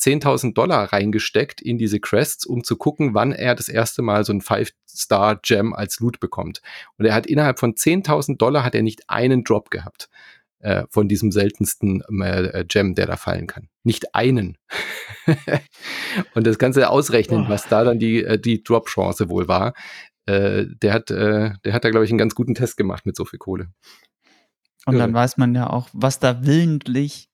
[0.00, 4.32] 10.000 Dollar reingesteckt in diese Crests, um zu gucken, wann er das erste Mal so
[4.32, 6.60] ein Five-Star-Gem als Loot bekommt.
[6.98, 10.08] Und er hat innerhalb von 10.000 Dollar hat er nicht einen Drop gehabt
[10.62, 13.68] äh, von diesem seltensten äh, äh, Gem, der da fallen kann.
[13.82, 14.56] Nicht einen.
[16.34, 17.48] und das Ganze ausrechnen, oh.
[17.48, 19.74] was da dann die, äh, die Drop-Chance wohl war,
[20.26, 23.24] äh, der hat, der hat da, glaube ich, einen ganz guten Test gemacht mit so
[23.24, 23.72] viel Kohle.
[24.86, 27.28] Und dann weiß man ja auch, was da willentlich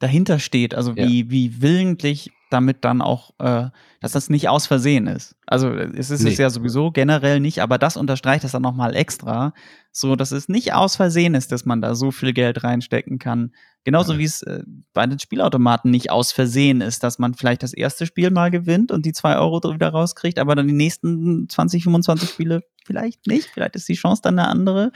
[0.00, 1.30] dahinter steht, also wie, ja.
[1.30, 3.68] wie willentlich damit dann auch, äh,
[4.00, 5.36] dass das nicht aus Versehen ist.
[5.46, 6.30] Also es ist nee.
[6.30, 9.52] es ja sowieso generell nicht, aber das unterstreicht das dann nochmal extra,
[9.92, 13.52] so dass es nicht aus Versehen ist, dass man da so viel Geld reinstecken kann.
[13.84, 14.18] Genauso ja.
[14.18, 14.62] wie es äh,
[14.94, 18.90] bei den Spielautomaten nicht aus Versehen ist, dass man vielleicht das erste Spiel mal gewinnt
[18.90, 23.50] und die zwei Euro wieder rauskriegt, aber dann die nächsten 20, 25 Spiele vielleicht nicht.
[23.52, 24.92] Vielleicht ist die Chance dann eine andere,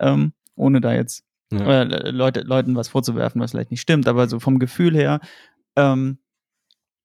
[0.00, 1.82] ähm, ohne da jetzt ja.
[1.82, 5.20] äh, Leute, Leuten was vorzuwerfen, was vielleicht nicht stimmt, aber so vom Gefühl her,
[5.76, 6.18] ähm,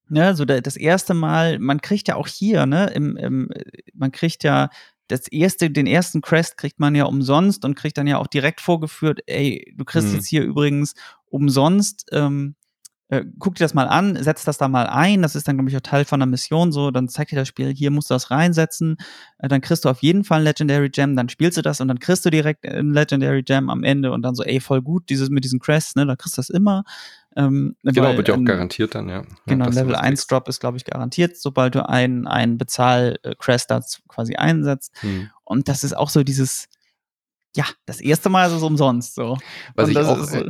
[0.09, 3.49] Ne, so das erste Mal, man kriegt ja auch hier, ne, im, im,
[3.93, 4.69] man kriegt ja
[5.07, 8.61] das erste, den ersten Crest kriegt man ja umsonst und kriegt dann ja auch direkt
[8.61, 10.15] vorgeführt, ey, du kriegst mhm.
[10.15, 10.93] jetzt hier übrigens
[11.29, 12.55] umsonst, ähm,
[13.09, 15.69] äh, guck dir das mal an, setz das da mal ein, das ist dann, glaube
[15.69, 18.13] ich, auch Teil von der Mission so, dann zeigt dir das Spiel, hier musst du
[18.13, 18.97] das reinsetzen,
[19.37, 21.87] äh, dann kriegst du auf jeden Fall ein Legendary Gem, dann spielst du das und
[21.87, 25.09] dann kriegst du direkt ein Legendary Gem am Ende und dann so, ey, voll gut,
[25.09, 26.83] dieses mit diesen Crests, ne, da kriegst du das immer.
[27.37, 29.21] Ähm, genau, weil, wird ja auch ähm, garantiert dann, ja.
[29.45, 33.79] Genau, ja, Level 1 Drop ist, glaube ich, garantiert, sobald du einen, einen Bezahl-Crest da
[34.07, 34.91] quasi einsetzt.
[35.01, 35.29] Hm.
[35.43, 36.67] Und das ist auch so dieses,
[37.55, 39.37] ja, das erste Mal ist es umsonst so.
[39.75, 40.49] Was und ich auch, so,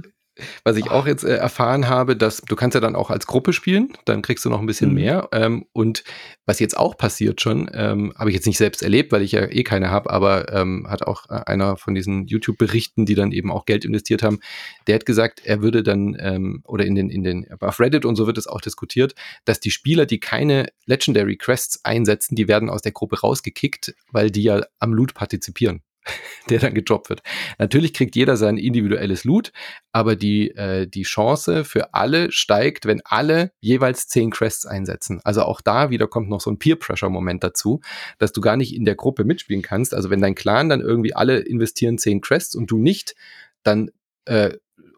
[0.64, 3.54] was ich auch jetzt äh, erfahren habe, dass du kannst ja dann auch als Gruppe
[3.54, 4.96] spielen, dann kriegst du noch ein bisschen mhm.
[4.96, 5.30] mehr.
[5.32, 6.04] Ähm, und
[6.46, 9.46] was jetzt auch passiert schon, ähm, habe ich jetzt nicht selbst erlebt, weil ich ja
[9.46, 13.52] eh keine habe, aber ähm, hat auch äh, einer von diesen YouTube-Berichten, die dann eben
[13.52, 14.40] auch Geld investiert haben,
[14.88, 18.16] der hat gesagt, er würde dann, ähm, oder in den, in den, auf Reddit und
[18.16, 19.16] so wird es auch diskutiert,
[19.46, 24.32] dass die Spieler, die keine Legendary Quests einsetzen, die werden aus der Gruppe rausgekickt, weil
[24.32, 25.82] die ja am Loot partizipieren.
[26.50, 27.22] der dann gedroppt wird.
[27.58, 29.52] Natürlich kriegt jeder sein individuelles Loot,
[29.92, 35.20] aber die, äh, die Chance für alle steigt, wenn alle jeweils zehn Quests einsetzen.
[35.24, 37.82] Also auch da wieder kommt noch so ein Peer-Pressure-Moment dazu,
[38.18, 39.94] dass du gar nicht in der Gruppe mitspielen kannst.
[39.94, 43.16] Also wenn dein Clan dann irgendwie alle investieren zehn Quests und du nicht,
[43.64, 43.92] dann
[44.26, 44.52] äh,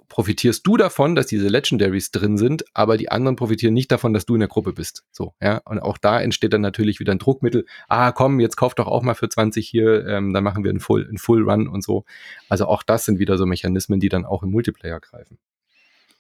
[0.09, 4.25] profitierst du davon, dass diese Legendaries drin sind, aber die anderen profitieren nicht davon, dass
[4.25, 5.05] du in der Gruppe bist.
[5.11, 5.61] So, ja.
[5.65, 7.65] Und auch da entsteht dann natürlich wieder ein Druckmittel.
[7.87, 10.79] Ah, komm, jetzt kauf doch auch mal für 20 hier, ähm, dann machen wir einen
[10.79, 12.03] Full, einen Full Run und so.
[12.49, 15.37] Also auch das sind wieder so Mechanismen, die dann auch im Multiplayer greifen.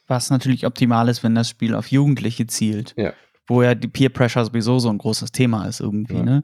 [0.07, 2.93] Was natürlich optimal ist, wenn das Spiel auf Jugendliche zielt.
[2.95, 3.13] Ja.
[3.47, 6.23] Wo ja die Peer Pressure sowieso so ein großes Thema ist irgendwie, ja.
[6.23, 6.43] ne?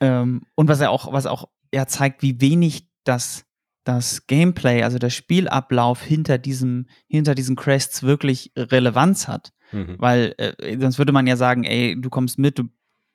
[0.00, 3.44] Ähm, und was er auch, was auch ja zeigt, wie wenig das
[3.84, 9.52] das Gameplay, also der Spielablauf hinter diesem, hinter diesen Crests wirklich Relevanz hat.
[9.72, 9.96] Mhm.
[9.98, 12.64] Weil äh, sonst würde man ja sagen, ey, du kommst mit, du,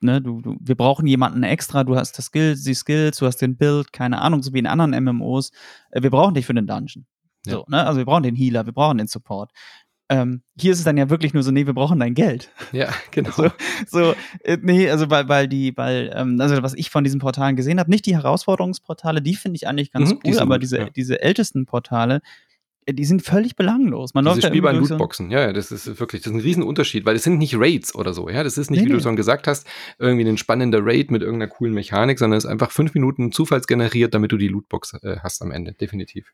[0.00, 3.38] ne, du, du, wir brauchen jemanden extra, du hast das Skills, die Skills, du hast
[3.38, 5.50] den Build, keine Ahnung, so wie in anderen MMOs.
[5.90, 7.06] Äh, wir brauchen dich für den Dungeon.
[7.46, 7.52] Ja.
[7.52, 7.86] So, ne?
[7.86, 9.52] Also wir brauchen den Healer, wir brauchen den Support.
[10.10, 12.50] Ähm, hier ist es dann ja wirklich nur so, nee, wir brauchen dein Geld.
[12.72, 13.30] Ja, genau.
[13.30, 13.50] So,
[13.86, 17.56] so äh, nee, also weil, weil die, weil, ähm, also was ich von diesen Portalen
[17.56, 20.62] gesehen habe, nicht die Herausforderungsportale, die finde ich eigentlich ganz mhm, cool, die aber gut,
[20.62, 20.90] diese, ja.
[20.90, 22.22] diese ältesten Portale,
[22.86, 24.14] äh, die sind völlig belanglos.
[24.14, 27.16] Man Dieses Spiel bei Lootboxen, ja, ja, das ist wirklich, das ist ein Riesenunterschied, weil
[27.16, 29.46] es sind nicht Raids oder so, ja, das ist nicht, nee, wie du schon gesagt
[29.46, 29.66] hast,
[29.98, 34.14] irgendwie ein spannender Raid mit irgendeiner coolen Mechanik, sondern es ist einfach fünf Minuten zufallsgeneriert,
[34.14, 36.32] damit du die Lootbox äh, hast am Ende, definitiv.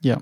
[0.00, 0.18] Ja,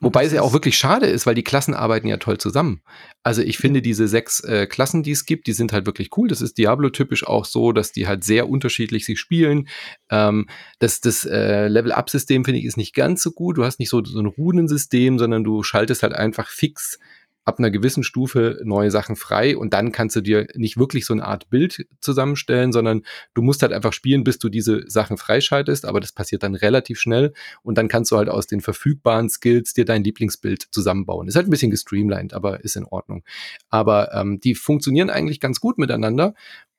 [0.00, 2.82] Wobei es ja auch wirklich schade ist, weil die Klassen arbeiten ja toll zusammen.
[3.24, 6.28] Also ich finde diese sechs äh, Klassen, die es gibt, die sind halt wirklich cool.
[6.28, 9.68] Das ist Diablo-typisch auch so, dass die halt sehr unterschiedlich sich spielen.
[10.10, 10.46] Ähm,
[10.78, 13.58] das das äh, Level-Up-System, finde ich, ist nicht ganz so gut.
[13.58, 16.98] Du hast nicht so, so ein Runensystem, sondern du schaltest halt einfach fix
[17.44, 21.12] ab einer gewissen Stufe neue Sachen frei und dann kannst du dir nicht wirklich so
[21.12, 23.02] eine Art Bild zusammenstellen, sondern
[23.34, 26.98] du musst halt einfach spielen, bis du diese Sachen freischaltest, aber das passiert dann relativ
[26.98, 27.32] schnell
[27.62, 31.28] und dann kannst du halt aus den verfügbaren Skills dir dein Lieblingsbild zusammenbauen.
[31.28, 33.24] Ist halt ein bisschen gestreamlined, aber ist in Ordnung.
[33.68, 36.34] Aber ähm, die funktionieren eigentlich ganz gut miteinander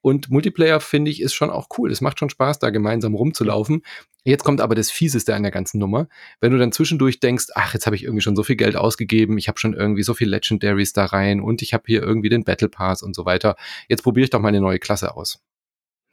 [0.06, 1.92] und Multiplayer, finde ich, ist schon auch cool.
[1.92, 3.82] Es macht schon Spaß, da gemeinsam rumzulaufen.
[4.28, 6.08] Jetzt kommt aber das Fieseste an der ganzen Nummer.
[6.42, 9.38] Wenn du dann zwischendurch denkst, ach, jetzt habe ich irgendwie schon so viel Geld ausgegeben,
[9.38, 12.44] ich habe schon irgendwie so viel Legendaries da rein und ich habe hier irgendwie den
[12.44, 13.56] Battle Pass und so weiter.
[13.88, 15.44] Jetzt probiere ich doch mal eine neue Klasse aus.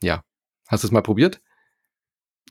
[0.03, 0.23] Ja.
[0.67, 1.41] Hast du es mal probiert?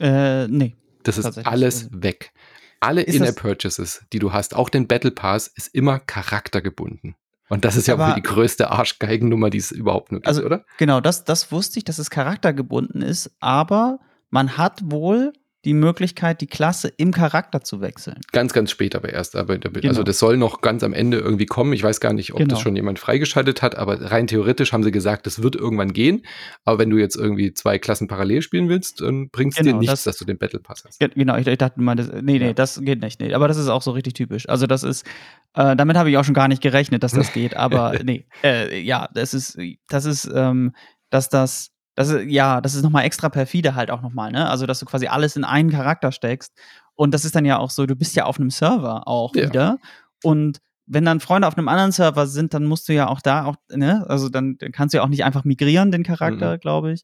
[0.01, 0.75] Äh, nee.
[1.05, 2.33] Das ist alles weg.
[2.81, 7.15] Alle In-App-Purchases, die du hast, auch den Battle Pass, ist immer charaktergebunden.
[7.49, 10.65] Und das ist ja wohl die größte Arschgeigennummer, die es überhaupt nur gibt, also, oder?
[10.79, 14.01] Genau, das, das wusste ich, dass es charaktergebunden ist, aber
[14.31, 15.33] man hat wohl
[15.65, 18.19] die Möglichkeit, die Klasse im Charakter zu wechseln.
[18.33, 19.37] Ganz, ganz spät aber erst.
[19.37, 19.89] Aber, also genau.
[19.89, 21.73] Also das soll noch ganz am Ende irgendwie kommen.
[21.73, 22.51] Ich weiß gar nicht, ob genau.
[22.55, 26.25] das schon jemand freigeschaltet hat, aber rein theoretisch haben sie gesagt, das wird irgendwann gehen.
[26.65, 29.79] Aber wenn du jetzt irgendwie zwei Klassen parallel spielen willst, dann bringt es genau, dir
[29.79, 30.99] nichts, das, dass du den Battle Pass hast.
[30.99, 32.53] Genau, ich, ich dachte mal, das, nee, nee, ja.
[32.53, 33.21] das geht nicht.
[33.21, 33.33] Nee.
[33.35, 34.49] Aber das ist auch so richtig typisch.
[34.49, 35.07] Also das ist,
[35.55, 37.57] äh, damit habe ich auch schon gar nicht gerechnet, dass das geht.
[37.57, 39.59] Aber nee, äh, ja, das ist,
[39.89, 40.75] das ist, ähm,
[41.11, 44.49] dass das das ist, ja, das ist nochmal extra perfide halt auch nochmal, ne?
[44.49, 46.53] Also, dass du quasi alles in einen Charakter steckst.
[46.95, 49.49] Und das ist dann ja auch so, du bist ja auf einem Server auch ja.
[49.49, 49.79] wieder.
[50.23, 53.45] Und wenn dann Freunde auf einem anderen Server sind, dann musst du ja auch da
[53.45, 54.05] auch, ne?
[54.09, 56.61] Also dann, dann kannst du ja auch nicht einfach migrieren, den Charakter, mhm.
[56.61, 57.03] glaube ich.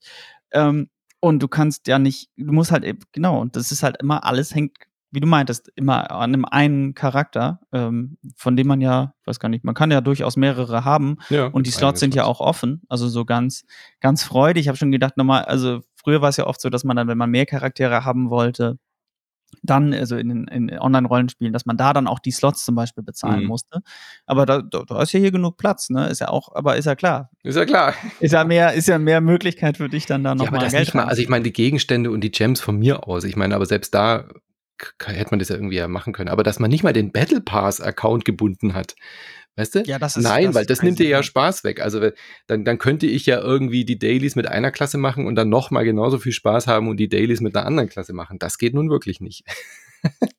[0.53, 0.89] Ähm,
[1.21, 4.55] und du kannst ja nicht, du musst halt, genau, und das ist halt immer, alles
[4.55, 4.79] hängt
[5.11, 9.49] wie du meintest, immer an einem einen Charakter, ähm, von dem man ja, weiß gar
[9.49, 12.83] nicht, man kann ja durchaus mehrere haben ja, und die Slots sind ja auch offen,
[12.89, 13.65] also so ganz,
[14.01, 14.63] ganz freudig.
[14.63, 17.09] Ich habe schon gedacht, nochmal, also früher war es ja oft so, dass man dann,
[17.09, 18.79] wenn man mehr Charaktere haben wollte,
[19.63, 23.43] dann, also in, in Online-Rollenspielen, dass man da dann auch die Slots zum Beispiel bezahlen
[23.43, 23.47] mhm.
[23.47, 23.81] musste.
[24.27, 26.09] Aber da, da, da, ist ja hier genug Platz, ne?
[26.09, 27.31] Ist ja auch, aber ist ja klar.
[27.43, 27.95] Ist ja klar.
[28.21, 30.95] Ist ja mehr, ist ja mehr Möglichkeit für dich dann da nochmal ja, Geld.
[30.95, 33.67] Mal, also ich meine, die Gegenstände und die Gems von mir aus, ich meine, aber
[33.67, 34.29] selbst da
[35.05, 36.29] hätte man das ja irgendwie ja machen können.
[36.29, 38.95] Aber dass man nicht mal den Battle Pass-Account gebunden hat.
[39.57, 39.83] Weißt du?
[39.85, 41.81] Ja, das ist, Nein, das weil das nimmt dir ja Spaß weg.
[41.81, 42.11] Also
[42.47, 45.85] dann, dann könnte ich ja irgendwie die Dailies mit einer Klasse machen und dann nochmal
[45.85, 48.39] genauso viel Spaß haben und die Dailies mit einer anderen Klasse machen.
[48.39, 49.45] Das geht nun wirklich nicht.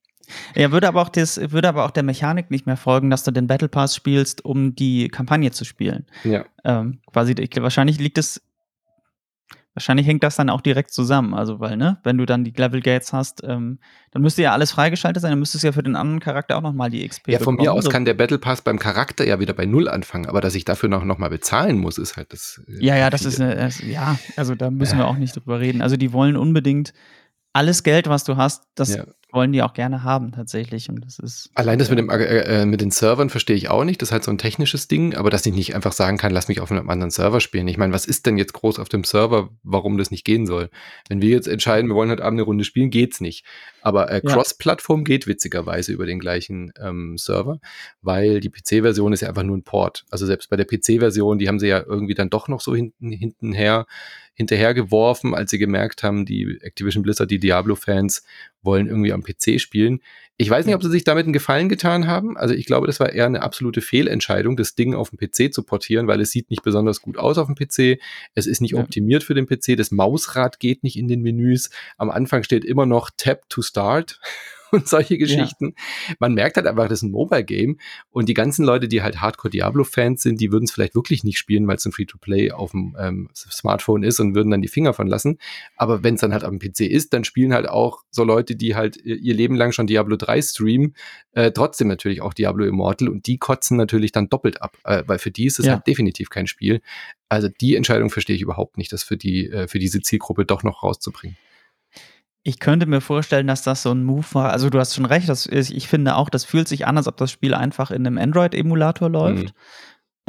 [0.56, 3.32] Ja, würde aber auch das, würde aber auch der Mechanik nicht mehr folgen, dass du
[3.32, 6.06] den Battle Pass spielst, um die Kampagne zu spielen.
[6.24, 6.46] Ja.
[6.64, 8.42] Ähm, quasi, wahrscheinlich liegt es
[9.76, 11.34] Wahrscheinlich hängt das dann auch direkt zusammen.
[11.34, 13.80] Also, weil, ne, wenn du dann die Level Gates hast, ähm,
[14.12, 16.62] dann müsste ja alles freigeschaltet sein, dann müsstest du ja für den anderen Charakter auch
[16.62, 17.68] nochmal die XP Ja, von bekommen.
[17.68, 20.56] mir aus kann der Battle Pass beim Charakter ja wieder bei Null anfangen, aber dass
[20.56, 22.62] ich dafür noch, noch mal bezahlen muss, ist halt das.
[22.68, 25.60] Äh, ja, ja, das ist, eine, das, ja, also da müssen wir auch nicht drüber
[25.60, 25.82] reden.
[25.82, 26.94] Also, die wollen unbedingt
[27.54, 29.06] alles Geld, was du hast, das ja.
[29.32, 30.90] Wollen die auch gerne haben tatsächlich.
[30.90, 33.84] Und das ist allein das mit dem äh, äh, mit den Servern verstehe ich auch
[33.84, 34.02] nicht.
[34.02, 36.48] Das ist halt so ein technisches Ding, aber dass ich nicht einfach sagen kann, lass
[36.48, 37.68] mich auf einem anderen Server spielen.
[37.68, 40.70] Ich meine, was ist denn jetzt groß auf dem Server, warum das nicht gehen soll?
[41.08, 43.46] Wenn wir jetzt entscheiden, wir wollen heute Abend eine Runde spielen, geht's nicht.
[43.82, 47.60] Aber äh, Cross-Plattform geht witzigerweise über den gleichen ähm, Server,
[48.02, 50.06] weil die PC-Version ist ja einfach nur ein Port.
[50.10, 53.12] Also selbst bei der PC-Version, die haben sie ja irgendwie dann doch noch so hinten
[53.12, 53.86] hintenher
[54.40, 58.24] hinterhergeworfen, als sie gemerkt haben, die Activision Blizzard, die Diablo-Fans
[58.62, 60.00] wollen irgendwie am PC spielen.
[60.42, 62.38] Ich weiß nicht, ob sie sich damit einen Gefallen getan haben.
[62.38, 65.64] Also ich glaube, das war eher eine absolute Fehlentscheidung, das Ding auf dem PC zu
[65.64, 68.00] portieren, weil es sieht nicht besonders gut aus auf dem PC.
[68.36, 68.80] Es ist nicht ja.
[68.80, 69.76] optimiert für den PC.
[69.76, 71.72] Das Mausrad geht nicht in den Menüs.
[71.98, 74.22] Am Anfang steht immer noch Tap to Start
[74.72, 75.74] und solche Geschichten.
[76.08, 76.16] Ja.
[76.20, 77.78] Man merkt halt einfach, das ist ein Mobile-Game
[78.12, 81.68] und die ganzen Leute, die halt Hardcore-Diablo-Fans sind, die würden es vielleicht wirklich nicht spielen,
[81.68, 85.08] weil es ein Free-to-Play auf dem ähm, Smartphone ist und würden dann die Finger von
[85.08, 85.38] lassen.
[85.76, 88.76] Aber wenn es dann halt dem PC ist, dann spielen halt auch so Leute, die
[88.76, 90.96] halt ihr Leben lang schon Diablo 3 streamen,
[91.32, 95.20] äh, trotzdem natürlich auch Diablo Immortal und die kotzen natürlich dann doppelt ab, äh, weil
[95.20, 95.74] für die ist es ja.
[95.74, 96.82] halt definitiv kein Spiel.
[97.28, 100.64] Also die Entscheidung verstehe ich überhaupt nicht, das für die, äh, für diese Zielgruppe doch
[100.64, 101.38] noch rauszubringen.
[102.44, 104.52] Ich könnte mir vorstellen, dass das so ein Move war.
[104.52, 107.08] Also du hast schon recht, das ist, ich finde auch, das fühlt sich an, als
[107.08, 109.44] ob das Spiel einfach in einem Android-Emulator läuft.
[109.44, 109.52] Mhm.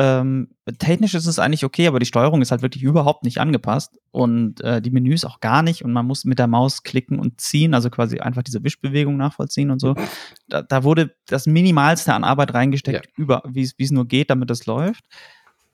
[0.02, 0.48] Ähm,
[0.78, 4.62] technisch ist es eigentlich okay, aber die Steuerung ist halt wirklich überhaupt nicht angepasst und
[4.62, 7.74] äh, die Menüs auch gar nicht und man muss mit der Maus klicken und ziehen,
[7.74, 9.94] also quasi einfach diese Wischbewegung nachvollziehen und so.
[10.48, 13.12] Da, da wurde das Minimalste an Arbeit reingesteckt, ja.
[13.22, 15.04] über wie es nur geht, damit das läuft.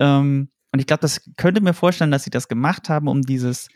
[0.00, 3.68] Ähm, und ich glaube, das könnte mir vorstellen, dass sie das gemacht haben, um dieses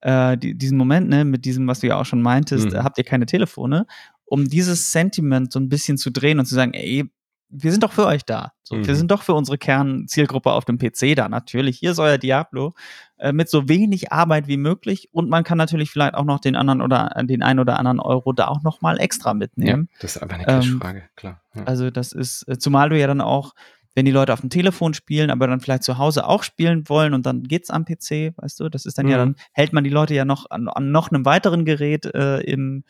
[0.00, 2.82] äh, die, diesen Moment, ne, mit diesem, was du ja auch schon meintest, mhm.
[2.82, 3.84] habt ihr keine Telefone.
[4.24, 7.10] um dieses Sentiment so ein bisschen zu drehen und zu sagen, ey,
[7.50, 8.52] wir sind doch für euch da.
[8.62, 8.86] So, mhm.
[8.86, 11.28] Wir sind doch für unsere Kernzielgruppe auf dem PC da.
[11.28, 12.74] Natürlich, hier ist euer Diablo
[13.18, 16.56] äh, mit so wenig Arbeit wie möglich und man kann natürlich vielleicht auch noch den
[16.56, 19.88] anderen oder äh, den ein oder anderen Euro da auch noch mal extra mitnehmen.
[19.92, 21.40] Ja, das ist einfach eine Cashfrage, ähm, klar.
[21.54, 21.64] Ja.
[21.64, 23.54] Also das ist, äh, zumal du ja dann auch
[23.94, 27.14] wenn die Leute auf dem Telefon spielen, aber dann vielleicht zu Hause auch spielen wollen
[27.14, 29.10] und dann geht's am PC, weißt du, das ist dann mhm.
[29.10, 32.38] ja dann hält man die Leute ja noch an, an noch einem weiteren Gerät äh,
[32.42, 32.84] im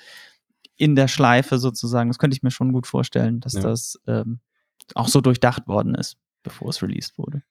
[0.77, 2.09] in der Schleife sozusagen.
[2.09, 3.63] Das könnte ich mir schon gut vorstellen, dass ja.
[3.63, 4.41] das ähm,
[4.95, 7.43] auch so durchdacht worden ist, bevor es released wurde.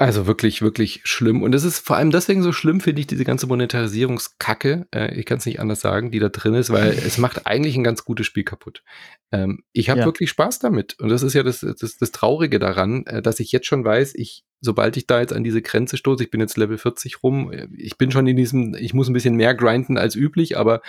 [0.00, 1.42] Also wirklich, wirklich schlimm.
[1.42, 5.26] Und es ist vor allem deswegen so schlimm, finde ich, diese ganze Monetarisierungskacke, äh, ich
[5.26, 8.06] kann es nicht anders sagen, die da drin ist, weil es macht eigentlich ein ganz
[8.06, 8.82] gutes Spiel kaputt.
[9.30, 10.06] Ähm, ich habe ja.
[10.06, 10.98] wirklich Spaß damit.
[11.00, 14.14] Und das ist ja das, das, das Traurige daran, äh, dass ich jetzt schon weiß,
[14.14, 17.52] ich, sobald ich da jetzt an diese Grenze stoße, ich bin jetzt Level 40 rum,
[17.52, 20.80] äh, ich bin schon in diesem, ich muss ein bisschen mehr grinden als üblich, aber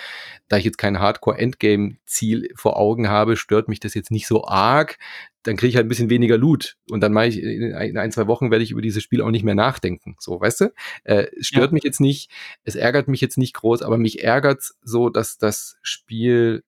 [0.48, 4.96] da ich jetzt kein Hardcore-Endgame-Ziel vor Augen habe, stört mich das jetzt nicht so arg
[5.42, 8.26] dann kriege ich halt ein bisschen weniger Loot und dann mache ich in ein, zwei
[8.26, 10.16] Wochen werde ich über dieses Spiel auch nicht mehr nachdenken.
[10.18, 10.72] So, weißt du?
[11.04, 11.74] Äh, stört ja.
[11.74, 12.30] mich jetzt nicht,
[12.64, 16.62] es ärgert mich jetzt nicht groß, aber mich ärgert so, dass das Spiel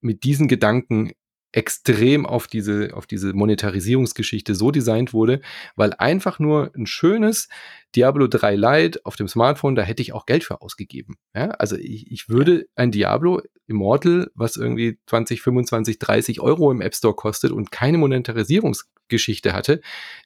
[0.00, 1.12] mit diesen Gedanken
[1.52, 5.40] extrem auf diese, auf diese Monetarisierungsgeschichte so designt wurde,
[5.76, 7.48] weil einfach nur ein schönes
[7.96, 11.16] Diablo 3 Lite auf dem Smartphone, da hätte ich auch Geld für ausgegeben.
[11.34, 11.48] Ja?
[11.50, 16.94] Also ich, ich würde ein Diablo Immortal, was irgendwie 20, 25, 30 Euro im App
[16.94, 19.80] Store kostet und keine Monetarisierungsgeschichte hatte,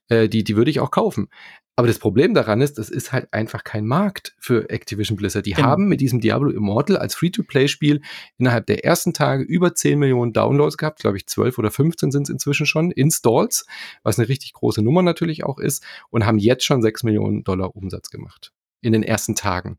[0.09, 1.29] äh, die, die würde ich auch kaufen.
[1.77, 5.45] Aber das Problem daran ist, das ist halt einfach kein Markt für Activision Blizzard.
[5.45, 5.68] Die genau.
[5.68, 8.01] haben mit diesem Diablo Immortal als Free-to-Play-Spiel
[8.39, 11.01] innerhalb der ersten Tage über 10 Millionen Downloads gehabt.
[11.01, 12.93] Glaube ich, 12 oder 15 sind es inzwischen schon.
[12.93, 13.66] Installs,
[14.05, 15.85] was eine richtig große Nummer natürlich auch ist.
[16.11, 18.53] Und haben jetzt schon 6 Millionen Dollar Umsatz gemacht.
[18.81, 19.79] In den ersten Tagen.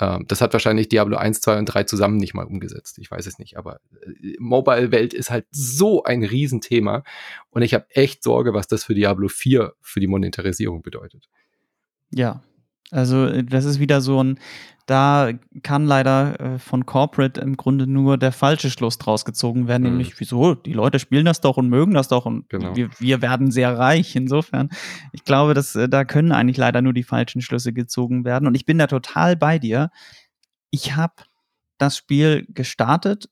[0.00, 2.98] Ähm, das hat wahrscheinlich Diablo 1, 2 und 3 zusammen nicht mal umgesetzt.
[2.98, 3.56] Ich weiß es nicht.
[3.56, 7.04] Aber äh, Mobile-Welt ist halt so ein Riesenthema.
[7.50, 11.28] Und ich habe echt Sorge, was das für Diablo 4 für die Monetarisierung bedeutet.
[12.10, 12.42] Ja,
[12.90, 14.38] also äh, das ist wieder so ein,
[14.86, 15.30] da
[15.62, 19.90] kann leider äh, von Corporate im Grunde nur der falsche Schluss draus gezogen werden, mhm.
[19.90, 22.76] nämlich wieso, die Leute spielen das doch und mögen das doch und genau.
[22.76, 24.14] wir, wir werden sehr reich.
[24.14, 24.68] Insofern,
[25.12, 28.54] ich glaube, dass äh, da können eigentlich leider nur die falschen Schlüsse gezogen werden und
[28.54, 29.90] ich bin da total bei dir.
[30.70, 31.14] Ich habe
[31.78, 33.30] das Spiel gestartet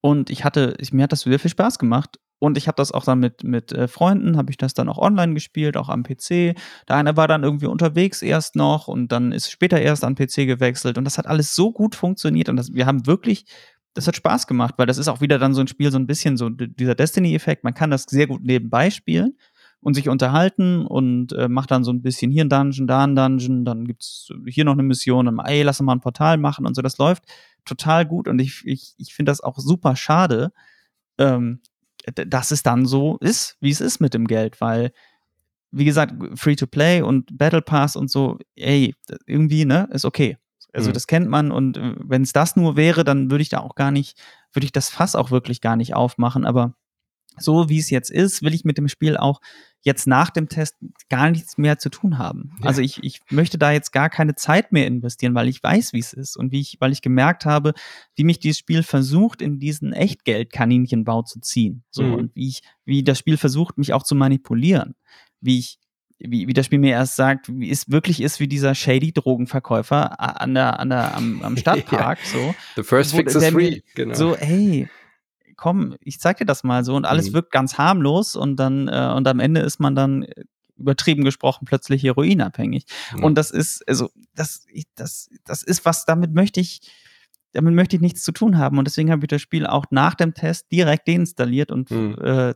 [0.00, 2.90] und ich hatte, ich, mir hat das sehr viel Spaß gemacht und ich habe das
[2.90, 6.02] auch dann mit, mit äh, Freunden, habe ich das dann auch online gespielt, auch am
[6.02, 6.56] PC.
[6.88, 10.48] Der eine war dann irgendwie unterwegs erst noch und dann ist später erst an PC
[10.48, 10.98] gewechselt.
[10.98, 13.44] Und das hat alles so gut funktioniert und das, wir haben wirklich,
[13.94, 16.08] das hat Spaß gemacht, weil das ist auch wieder dann so ein Spiel, so ein
[16.08, 17.62] bisschen so dieser Destiny-Effekt.
[17.62, 19.38] Man kann das sehr gut nebenbei spielen
[19.80, 23.14] und sich unterhalten und äh, macht dann so ein bisschen hier ein Dungeon, da ein
[23.14, 26.66] Dungeon, dann gibt's hier noch eine Mission, dann, ey, lass uns mal ein Portal machen
[26.66, 26.82] und so.
[26.82, 27.22] Das läuft
[27.64, 30.50] total gut und ich, ich, ich finde das auch super schade,
[31.18, 31.60] ähm,
[32.14, 34.92] dass es dann so ist, wie es ist mit dem Geld, weil,
[35.70, 38.94] wie gesagt, Free-to-Play und Battle Pass und so, ey,
[39.26, 40.36] irgendwie, ne, ist okay.
[40.72, 40.94] Also mhm.
[40.94, 43.74] das kennt man und äh, wenn es das nur wäre, dann würde ich da auch
[43.74, 44.18] gar nicht,
[44.52, 46.74] würde ich das Fass auch wirklich gar nicht aufmachen, aber
[47.38, 49.40] so wie es jetzt ist, will ich mit dem Spiel auch
[49.82, 50.76] jetzt nach dem Test
[51.08, 52.52] gar nichts mehr zu tun haben.
[52.60, 52.66] Ja.
[52.66, 55.98] Also ich, ich möchte da jetzt gar keine Zeit mehr investieren, weil ich weiß, wie
[55.98, 57.74] es ist und wie ich, weil ich gemerkt habe,
[58.14, 61.82] wie mich dieses Spiel versucht, in diesen Echtgeld-Kaninchenbau zu ziehen.
[61.90, 62.14] So mhm.
[62.14, 64.94] und wie ich, wie das Spiel versucht, mich auch zu manipulieren.
[65.40, 65.78] Wie ich,
[66.20, 70.20] wie, wie das Spiel mir erst sagt, wie es wirklich ist wie dieser shady Drogenverkäufer
[70.20, 72.18] an der, an der, am, am Stadtpark.
[72.20, 72.30] ja.
[72.30, 72.54] so.
[72.76, 73.82] The first fix is free.
[73.96, 74.14] Genau.
[74.14, 74.88] So, hey,
[75.56, 77.34] komm, ich zeig dir das mal so und alles mhm.
[77.34, 80.44] wirkt ganz harmlos und dann äh, und am Ende ist man dann äh,
[80.76, 82.86] übertrieben gesprochen plötzlich heroinabhängig.
[83.14, 83.24] Mhm.
[83.24, 86.80] Und das ist also das das das ist was damit möchte ich
[87.52, 90.14] damit möchte ich nichts zu tun haben und deswegen habe ich das Spiel auch nach
[90.14, 92.16] dem Test direkt deinstalliert und mhm.
[92.20, 92.54] äh,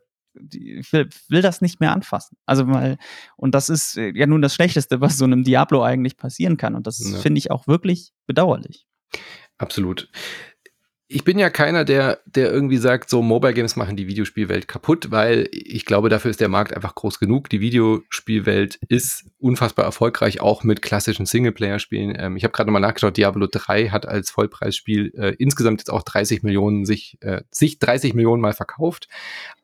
[0.53, 2.37] ich will, will, das nicht mehr anfassen.
[2.45, 2.99] Also weil,
[3.37, 6.75] und das ist äh, ja nun das Schlechteste, was so einem Diablo eigentlich passieren kann.
[6.75, 7.19] Und das ja.
[7.19, 8.87] finde ich auch wirklich bedauerlich.
[9.57, 10.11] Absolut
[11.09, 15.13] ich bin ja keiner, der, der irgendwie sagt, so Mobile Games machen die Videospielwelt kaputt,
[15.13, 17.49] weil ich glaube, dafür ist der Markt einfach groß genug.
[17.49, 22.17] Die Videospielwelt ist unfassbar erfolgreich, auch mit klassischen Singleplayer-Spielen.
[22.19, 26.03] Ähm, ich habe gerade nochmal nachgeschaut, Diablo 3 hat als Vollpreisspiel äh, insgesamt jetzt auch
[26.03, 29.07] 30 Millionen sich, äh, sich 30 Millionen mal verkauft.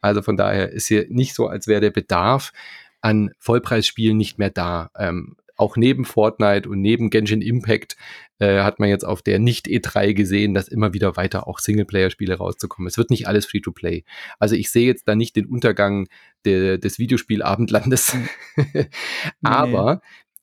[0.01, 2.53] Also von daher ist hier nicht so, als wäre der Bedarf
[3.01, 4.91] an Vollpreisspielen nicht mehr da.
[4.97, 7.97] Ähm, auch neben Fortnite und neben Genshin Impact
[8.41, 12.89] äh, hat man jetzt auf der Nicht-E3 gesehen, dass immer wieder weiter auch Singleplayer-Spiele rauszukommen.
[12.89, 14.05] Es wird nicht alles Free-to-Play.
[14.41, 16.09] Also ich sehe jetzt da nicht den Untergang
[16.45, 18.17] de, des Videospielabendlandes.
[19.43, 20.01] Aber nee.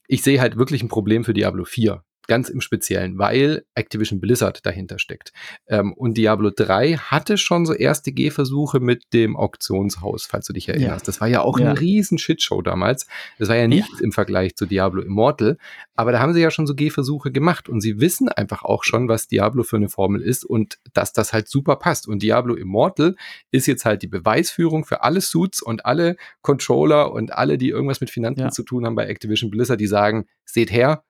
[0.07, 2.01] ich sehe halt wirklich ein Problem für Diablo 4.
[2.29, 5.33] ganz im Speziellen, weil Activision Blizzard dahinter steckt.
[5.67, 10.69] Ähm, und Diablo 3 hatte schon so erste Gehversuche mit dem Auktionshaus, falls du dich
[10.69, 11.05] erinnerst.
[11.05, 11.05] Ja.
[11.05, 11.71] Das war ja auch ja.
[11.71, 13.07] eine riesen Shitshow damals.
[13.39, 14.05] Das war ja nichts ja.
[14.05, 15.57] im Vergleich zu Diablo Immortal.
[15.95, 19.09] Aber da haben sie ja schon so Gehversuche gemacht und sie wissen einfach auch schon,
[19.09, 22.07] was Diablo für eine Formel ist und dass das halt super passt.
[22.07, 23.15] Und Diablo Immortal
[23.51, 27.99] ist jetzt halt die Beweisführung für alle Suits und alle Controller und alle, die irgendwas
[27.99, 31.03] mit Finanzen zu tun haben bei Activision Blizzard, die sagen, seht her,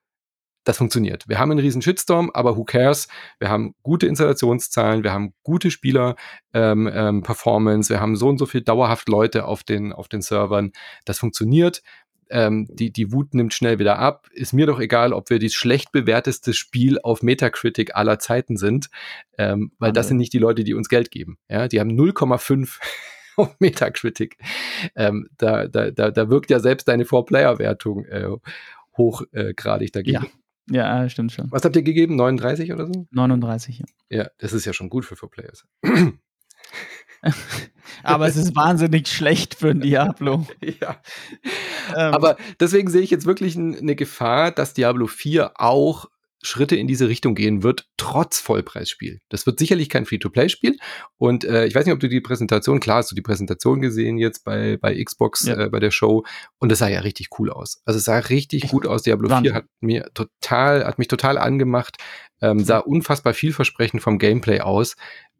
[0.69, 1.27] das funktioniert.
[1.27, 3.07] Wir haben einen riesen Shitstorm, aber who cares?
[3.39, 8.45] Wir haben gute Installationszahlen, wir haben gute Spieler-Performance, ähm, ähm, wir haben so und so
[8.45, 10.71] viel dauerhaft Leute auf den, auf den Servern.
[11.05, 11.81] Das funktioniert.
[12.29, 14.27] Ähm, die, die Wut nimmt schnell wieder ab.
[14.31, 18.91] Ist mir doch egal, ob wir das schlecht bewerteste Spiel auf Metacritic aller Zeiten sind,
[19.39, 19.95] ähm, weil okay.
[19.95, 21.39] das sind nicht die Leute, die uns Geld geben.
[21.49, 22.77] Ja, die haben 0,5
[23.37, 24.37] auf Metacritic.
[24.95, 28.27] Ähm, da, da, da, da wirkt ja selbst deine Four-Player-Wertung äh,
[28.95, 30.25] hochgradig dagegen.
[30.25, 30.29] Ja.
[30.69, 31.51] Ja, stimmt schon.
[31.51, 32.15] Was habt ihr gegeben?
[32.15, 33.07] 39 oder so?
[33.11, 33.85] 39, ja.
[34.09, 35.65] Ja, das ist ja schon gut für Four Players.
[38.03, 40.45] Aber es ist wahnsinnig schlecht für ein Diablo.
[40.61, 41.01] ja.
[41.95, 42.13] Ähm.
[42.13, 46.05] Aber deswegen sehe ich jetzt wirklich eine Gefahr, dass Diablo 4 auch
[46.41, 49.19] Schritte in diese Richtung gehen wird, trotz Vollpreisspiel.
[49.29, 50.77] Das wird sicherlich kein Free-to-Play-Spiel.
[51.17, 54.17] Und äh, ich weiß nicht, ob du die Präsentation, klar hast du die Präsentation gesehen
[54.17, 55.57] jetzt bei, bei Xbox, ja.
[55.57, 56.23] äh, bei der Show.
[56.57, 57.81] Und das sah ja richtig cool aus.
[57.85, 59.03] Also es sah richtig ich gut aus.
[59.03, 59.51] Diablo Wahnsinn.
[59.51, 61.97] 4 hat mir total, hat mich total angemacht,
[62.41, 64.95] ähm, sah unfassbar vielversprechend vom Gameplay aus.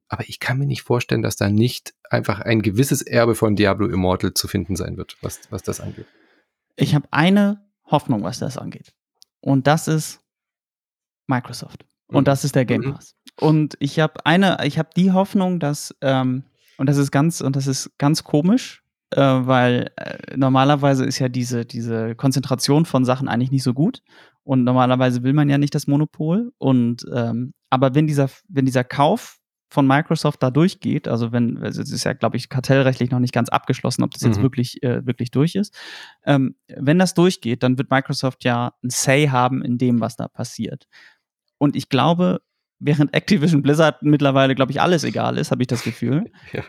[0.10, 3.88] Aber ich kann mir nicht vorstellen, dass da nicht einfach ein gewisses Erbe von Diablo
[3.88, 6.08] Immortal zu finden sein wird, was, was das angeht.
[6.76, 8.94] Ich habe eine Hoffnung, was das angeht.
[9.40, 10.20] Und das ist,
[11.30, 11.86] Microsoft.
[12.08, 12.26] Und mhm.
[12.26, 12.94] das ist der Game mhm.
[12.96, 13.16] Pass.
[13.40, 16.44] Und ich habe eine, ich habe die Hoffnung, dass, ähm,
[16.78, 21.30] und das ist ganz, und das ist ganz komisch, äh, weil äh, normalerweise ist ja
[21.30, 24.02] diese, diese Konzentration von Sachen eigentlich nicht so gut.
[24.44, 26.52] Und normalerweise will man ja nicht das Monopol.
[26.58, 29.38] Und ähm, aber wenn dieser, wenn dieser Kauf
[29.72, 33.34] von Microsoft da durchgeht, also wenn, also es ist ja, glaube ich, kartellrechtlich noch nicht
[33.34, 34.44] ganz abgeschlossen, ob das jetzt mhm.
[34.44, 35.78] wirklich, äh, wirklich durch ist.
[36.26, 40.28] Ähm, wenn das durchgeht, dann wird Microsoft ja ein Say haben in dem, was da
[40.28, 40.88] passiert.
[41.60, 42.42] Und ich glaube,
[42.80, 46.64] während Activision Blizzard mittlerweile, glaube ich, alles egal ist, habe ich das Gefühl, ja.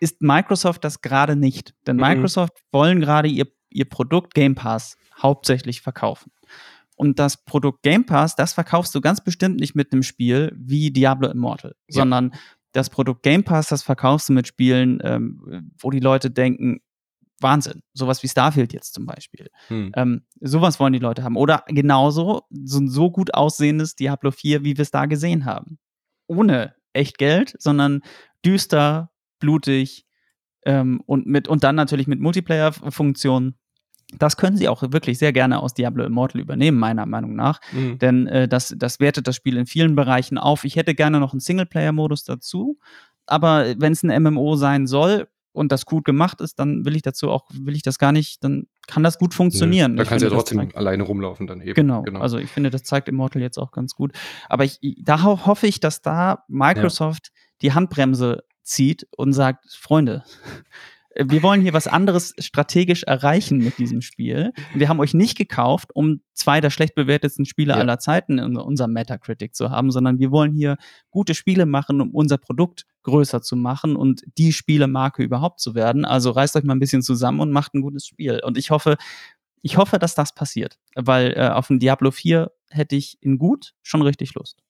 [0.00, 1.74] ist Microsoft das gerade nicht.
[1.86, 2.02] Denn mhm.
[2.02, 6.32] Microsoft wollen gerade ihr, ihr Produkt Game Pass hauptsächlich verkaufen.
[6.94, 10.90] Und das Produkt Game Pass, das verkaufst du ganz bestimmt nicht mit einem Spiel wie
[10.90, 12.00] Diablo Immortal, ja.
[12.00, 12.32] sondern
[12.72, 16.80] das Produkt Game Pass, das verkaufst du mit Spielen, ähm, wo die Leute denken,
[17.40, 17.82] Wahnsinn.
[17.92, 19.48] Sowas wie Starfield jetzt zum Beispiel.
[19.68, 19.92] Hm.
[19.94, 21.36] Ähm, sowas wollen die Leute haben.
[21.36, 25.78] Oder genauso so ein so gut aussehendes Diablo 4, wie wir es da gesehen haben.
[26.26, 28.00] Ohne echt Geld, sondern
[28.44, 30.06] düster, blutig
[30.64, 33.56] ähm, und, mit, und dann natürlich mit Multiplayer-Funktionen.
[34.18, 37.60] Das können sie auch wirklich sehr gerne aus Diablo Immortal übernehmen, meiner Meinung nach.
[37.72, 37.98] Mhm.
[37.98, 40.64] Denn äh, das, das wertet das Spiel in vielen Bereichen auf.
[40.64, 42.78] Ich hätte gerne noch einen Singleplayer-Modus dazu.
[43.26, 47.02] Aber wenn es ein MMO sein soll, und das gut gemacht ist, dann will ich
[47.02, 49.92] dazu auch, will ich das gar nicht, dann kann das gut funktionieren.
[49.92, 51.74] Nee, da kannst du ja trotzdem alleine rumlaufen dann eben.
[51.74, 54.12] Genau, genau, Also ich finde, das zeigt Immortal jetzt auch ganz gut.
[54.48, 57.40] Aber ich, da hoffe ich, dass da Microsoft ja.
[57.62, 60.24] die Handbremse zieht und sagt, Freunde,
[61.18, 64.52] wir wollen hier was anderes strategisch erreichen mit diesem Spiel.
[64.74, 67.78] Wir haben euch nicht gekauft, um zwei der schlecht bewertetsten Spiele ja.
[67.78, 70.76] aller Zeiten in unserem Metacritic zu haben, sondern wir wollen hier
[71.10, 76.04] gute Spiele machen, um unser Produkt größer zu machen und die Spielemarke überhaupt zu werden.
[76.04, 78.40] Also reißt euch mal ein bisschen zusammen und macht ein gutes Spiel.
[78.44, 78.96] Und ich hoffe,
[79.62, 83.74] ich hoffe, dass das passiert, weil äh, auf dem Diablo 4 hätte ich in gut
[83.82, 84.62] schon richtig Lust.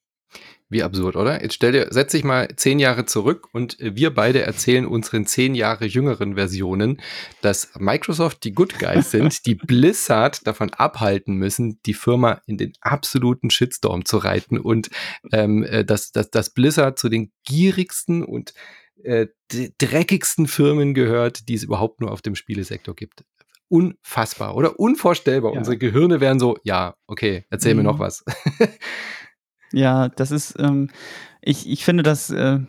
[0.69, 1.43] Wie absurd, oder?
[1.43, 5.55] Jetzt stell dir, setz dich mal zehn Jahre zurück und wir beide erzählen unseren zehn
[5.55, 7.01] Jahre jüngeren Versionen,
[7.41, 12.73] dass Microsoft die Good Guys sind, die Blizzard davon abhalten müssen, die Firma in den
[12.81, 14.91] absoluten Shitstorm zu reiten und
[15.31, 18.53] ähm, äh, dass, dass, dass Blizzard zu den gierigsten und
[19.05, 19.29] äh,
[19.79, 23.25] dreckigsten Firmen gehört, die es überhaupt nur auf dem Spielesektor gibt
[23.69, 25.53] unfassbar oder unvorstellbar.
[25.53, 25.59] Ja.
[25.59, 27.79] Unsere Gehirne wären so, ja, okay, erzähl mhm.
[27.79, 28.25] mir noch was.
[29.73, 30.91] Ja, das ist, ähm,
[31.41, 32.61] ich, ich finde das, äh,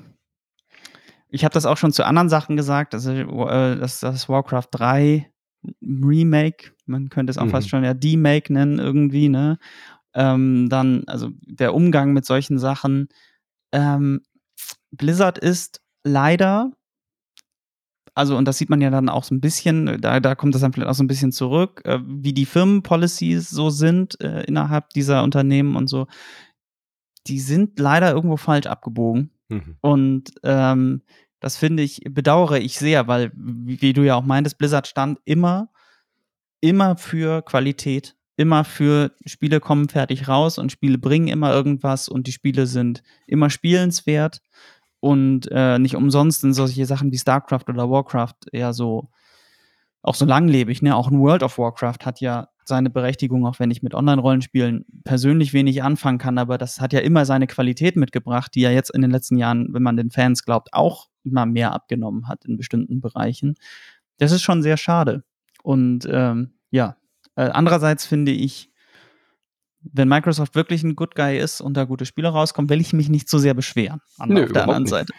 [1.30, 5.32] ich habe das auch schon zu anderen Sachen gesagt, also, äh, dass das Warcraft 3
[5.82, 7.52] Remake, man könnte es auch mhm.
[7.52, 9.58] fast schon ja D-Make nennen irgendwie, ne?
[10.14, 13.10] Ähm, dann, also der Umgang mit solchen Sachen.
[13.72, 14.22] Ähm,
[14.92, 16.72] Blizzard ist leider,
[18.16, 20.62] also und das sieht man ja dann auch so ein bisschen, da, da kommt das
[20.62, 24.90] dann vielleicht auch so ein bisschen zurück, äh, wie die Firmenpolicies so sind äh, innerhalb
[24.92, 26.08] dieser Unternehmen und so
[27.28, 29.32] die sind leider irgendwo falsch abgebogen.
[29.50, 29.78] Mhm.
[29.82, 31.02] Und ähm,
[31.40, 35.20] das finde ich, bedauere ich sehr, weil, wie, wie, du ja auch meintest, Blizzard stand
[35.26, 35.70] immer,
[36.62, 42.28] immer für Qualität immer für Spiele kommen fertig raus und Spiele bringen immer irgendwas und
[42.28, 44.42] die Spiele sind immer spielenswert
[45.00, 49.10] und äh, nicht umsonst sind solche Sachen wie StarCraft oder Warcraft eher so
[50.04, 50.82] auch so langlebig.
[50.84, 50.96] Ne?
[50.96, 55.54] Auch ein World of Warcraft hat ja seine Berechtigung, auch wenn ich mit Online-Rollenspielen persönlich
[55.54, 59.02] wenig anfangen kann, aber das hat ja immer seine Qualität mitgebracht, die ja jetzt in
[59.02, 63.02] den letzten Jahren, wenn man den Fans glaubt, auch immer mehr abgenommen hat in bestimmten
[63.02, 63.56] Bereichen.
[64.18, 65.24] Das ist schon sehr schade.
[65.64, 66.98] Und ähm, ja,
[67.36, 68.72] äh, andererseits finde ich,
[69.94, 73.10] wenn Microsoft wirklich ein Good Guy ist und da gute Spiele rauskommen, will ich mich
[73.10, 74.02] nicht so sehr beschweren.
[74.18, 74.90] An Nö, auf der anderen nicht.
[74.90, 75.14] Seite.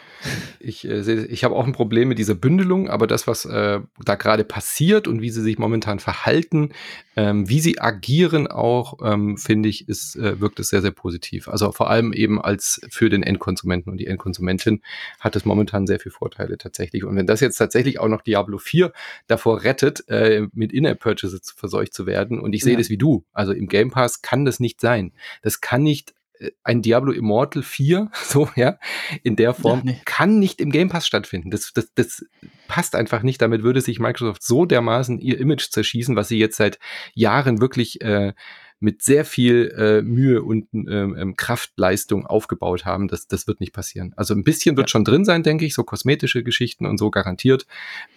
[0.60, 4.14] Ich, äh, ich habe auch ein Problem mit dieser Bündelung, aber das, was äh, da
[4.14, 6.70] gerade passiert und wie sie sich momentan verhalten,
[7.16, 11.48] ähm, wie sie agieren auch, ähm, finde ich, ist, äh, wirkt es sehr, sehr positiv.
[11.48, 14.82] Also vor allem eben als für den Endkonsumenten und die Endkonsumentin
[15.18, 17.04] hat es momentan sehr viele Vorteile tatsächlich.
[17.04, 18.92] Und wenn das jetzt tatsächlich auch noch Diablo 4
[19.26, 22.78] davor rettet, äh, mit In-App-Purchases verseucht zu werden, und ich sehe ja.
[22.78, 25.12] das wie du, also im Game Pass kann das nicht sein.
[25.42, 28.78] Das kann nicht äh, ein Diablo Immortal 4, so, ja,
[29.22, 30.00] in der Form, ja, nee.
[30.04, 31.50] kann nicht im Game Pass stattfinden.
[31.50, 32.24] Das, das, das
[32.66, 33.40] passt einfach nicht.
[33.42, 36.78] Damit würde sich Microsoft so dermaßen ihr Image zerschießen, was sie jetzt seit
[37.14, 38.32] Jahren wirklich äh,
[38.80, 43.08] mit sehr viel äh, Mühe und ähm, ähm, Kraftleistung aufgebaut haben.
[43.08, 44.12] Das, das wird nicht passieren.
[44.16, 44.92] Also ein bisschen wird ja.
[44.92, 47.66] schon drin sein, denke ich, so kosmetische Geschichten und so garantiert,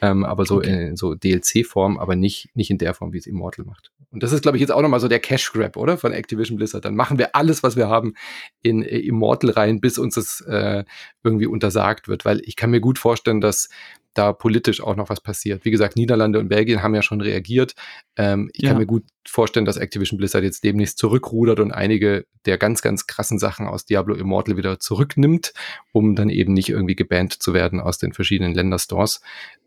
[0.01, 0.89] ähm, aber so okay.
[0.89, 3.91] in so DLC-Form, aber nicht, nicht in der Form, wie es Immortal macht.
[4.12, 5.97] Und das ist, glaube ich, jetzt auch nochmal so der Cash Grab, oder?
[5.97, 6.84] Von Activision Blizzard.
[6.84, 8.14] Dann machen wir alles, was wir haben,
[8.62, 10.84] in äh, Immortal rein, bis uns das äh,
[11.24, 12.26] irgendwie untersagt wird.
[12.26, 13.70] Weil ich kann mir gut vorstellen, dass
[14.14, 15.64] da politisch auch noch was passiert.
[15.66, 17.74] Wie gesagt, Niederlande und Belgien haben ja schon reagiert.
[18.18, 18.70] Ähm, ich ja.
[18.70, 23.07] kann mir gut vorstellen, dass Activision Blizzard jetzt demnächst zurückrudert und einige der ganz, ganz
[23.07, 25.53] krassen Sachen aus Diablo Immortal wieder zurücknimmt,
[25.91, 29.22] um dann eben nicht irgendwie gebannt zu werden aus den verschiedenen Länderstores.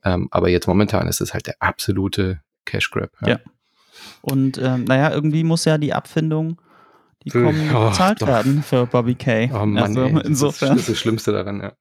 [0.05, 3.11] Ähm, aber jetzt momentan ist es halt der absolute Cash Grab.
[3.23, 3.29] Ja.
[3.29, 3.41] ja.
[4.21, 6.59] Und ähm, naja, irgendwie muss ja die Abfindung
[7.25, 8.27] die kommen oh, bezahlt doch.
[8.27, 9.51] werden für Bobby Kay.
[9.53, 10.71] Oh Mann, also, ey, insofern.
[10.71, 11.73] Das ist das Schlimmste daran, ja.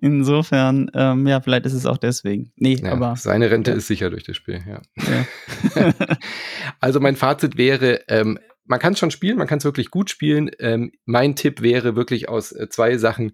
[0.00, 2.52] Insofern, ähm, ja, vielleicht ist es auch deswegen.
[2.56, 3.16] Nee, ja, aber.
[3.16, 3.76] Seine Rente ja.
[3.76, 4.82] ist sicher durch das Spiel, ja.
[5.76, 5.94] ja.
[6.80, 10.10] also mein Fazit wäre, ähm, man kann es schon spielen, man kann es wirklich gut
[10.10, 10.50] spielen.
[10.58, 13.32] Ähm, mein Tipp wäre wirklich aus äh, zwei Sachen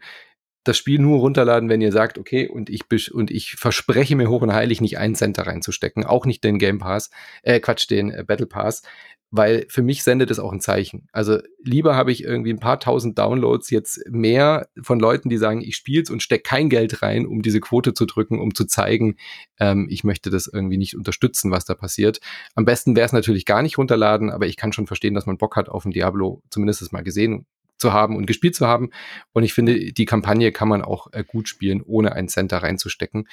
[0.64, 2.82] das Spiel nur runterladen, wenn ihr sagt, okay, und ich
[3.12, 6.58] und ich verspreche mir hoch und heilig nicht einen Cent da reinzustecken, auch nicht den
[6.58, 7.10] Game Pass,
[7.42, 8.82] äh, Quatsch, den äh, Battle Pass,
[9.30, 11.06] weil für mich sendet es auch ein Zeichen.
[11.12, 15.60] Also lieber habe ich irgendwie ein paar tausend Downloads jetzt mehr von Leuten, die sagen,
[15.62, 19.16] ich spiel's und steck kein Geld rein, um diese Quote zu drücken, um zu zeigen,
[19.58, 22.20] ähm, ich möchte das irgendwie nicht unterstützen, was da passiert.
[22.54, 25.38] Am besten wäre es natürlich gar nicht runterladen, aber ich kann schon verstehen, dass man
[25.38, 27.46] Bock hat auf ein Diablo, zumindest mal gesehen
[27.80, 28.90] zu haben und gespielt zu haben.
[29.32, 32.58] Und ich finde, die Kampagne kann man auch äh, gut spielen, ohne einen Cent da
[32.58, 33.26] reinzustecken.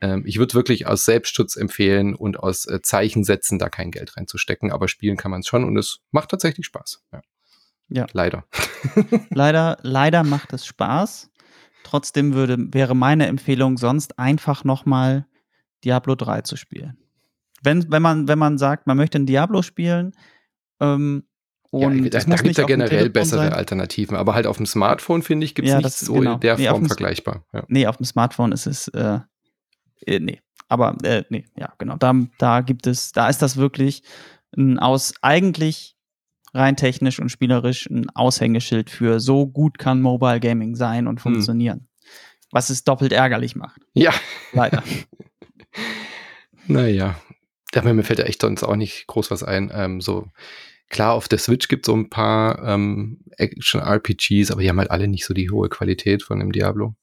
[0.00, 4.72] Ähm, ich würde wirklich aus Selbstschutz empfehlen und aus äh, Zeichensätzen da kein Geld reinzustecken,
[4.72, 7.02] aber spielen kann man es schon und es macht tatsächlich Spaß.
[7.12, 7.20] Ja.
[7.88, 8.06] ja.
[8.12, 8.44] Leider.
[9.30, 11.30] leider, leider macht es Spaß.
[11.84, 15.26] Trotzdem würde, wäre meine Empfehlung sonst einfach nochmal
[15.84, 16.98] Diablo 3 zu spielen.
[17.62, 20.12] Wenn, wenn, man, wenn man sagt, man möchte ein Diablo spielen,
[20.80, 21.24] ähm,
[21.72, 23.54] und ja, da, da gibt es ja generell bessere sein.
[23.54, 26.34] Alternativen, aber halt auf dem Smartphone, finde ich, gibt es ja, nicht so genau.
[26.34, 27.46] in der nee, Form vergleichbar.
[27.54, 27.64] Ja.
[27.68, 29.20] Nee, auf dem Smartphone ist es, äh,
[30.04, 30.42] äh, nee.
[30.68, 31.96] Aber, äh, nee, ja, genau.
[31.96, 34.02] Da, da gibt es, da ist das wirklich
[34.54, 35.96] ein aus, eigentlich
[36.52, 41.22] rein technisch und spielerisch ein Aushängeschild für so gut kann Mobile Gaming sein und hm.
[41.22, 41.78] funktionieren.
[41.78, 41.86] Hm.
[42.50, 43.80] Was es doppelt ärgerlich macht.
[43.94, 44.12] Ja.
[44.52, 44.82] Leider.
[46.66, 47.16] naja.
[47.74, 49.72] Aber mir fällt ja echt sonst auch nicht groß was ein.
[49.74, 50.26] Ähm, so,
[50.92, 54.90] Klar, auf der Switch gibt es so ein paar ähm, Action-RPGs, aber die haben halt
[54.90, 56.94] alle nicht so die hohe Qualität von dem Diablo.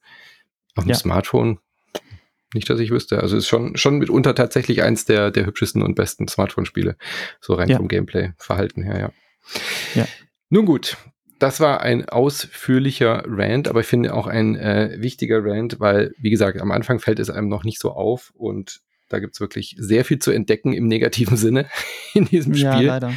[0.76, 0.96] Auf dem ja.
[0.96, 1.60] Smartphone
[2.54, 3.20] nicht, dass ich wüsste.
[3.20, 6.98] Also ist schon, schon mitunter tatsächlich eins der, der hübschesten und besten Smartphone-Spiele.
[7.42, 7.78] So rein ja.
[7.78, 10.02] vom Gameplay-Verhalten her, ja.
[10.02, 10.08] ja.
[10.50, 10.96] Nun gut,
[11.40, 16.30] das war ein ausführlicher Rant, aber ich finde auch ein äh, wichtiger Rant, weil, wie
[16.30, 19.76] gesagt, am Anfang fällt es einem noch nicht so auf und da gibt es wirklich
[19.80, 21.68] sehr viel zu entdecken im negativen Sinne
[22.14, 22.66] in diesem Spiel.
[22.66, 23.14] Ja, leider.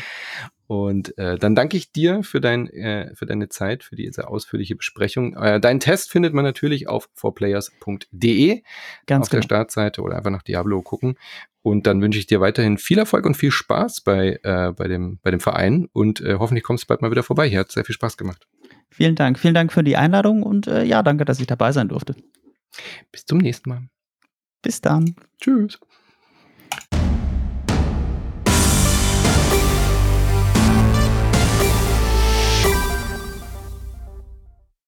[0.66, 4.76] Und äh, dann danke ich dir für, dein, äh, für deine Zeit, für diese ausführliche
[4.76, 5.36] Besprechung.
[5.36, 8.62] Äh, deinen Test findet man natürlich auf forplayers.de auf
[9.06, 9.26] genau.
[9.26, 11.16] der Startseite oder einfach nach Diablo gucken.
[11.62, 15.18] Und dann wünsche ich dir weiterhin viel Erfolg und viel Spaß bei, äh, bei, dem,
[15.22, 17.48] bei dem Verein und äh, hoffentlich kommst du bald mal wieder vorbei.
[17.48, 18.46] Hier hat sehr viel Spaß gemacht.
[18.90, 19.38] Vielen Dank.
[19.38, 22.16] Vielen Dank für die Einladung und äh, ja, danke, dass ich dabei sein durfte.
[23.12, 23.88] Bis zum nächsten Mal.
[24.62, 25.14] Bis dann.
[25.40, 25.78] Tschüss.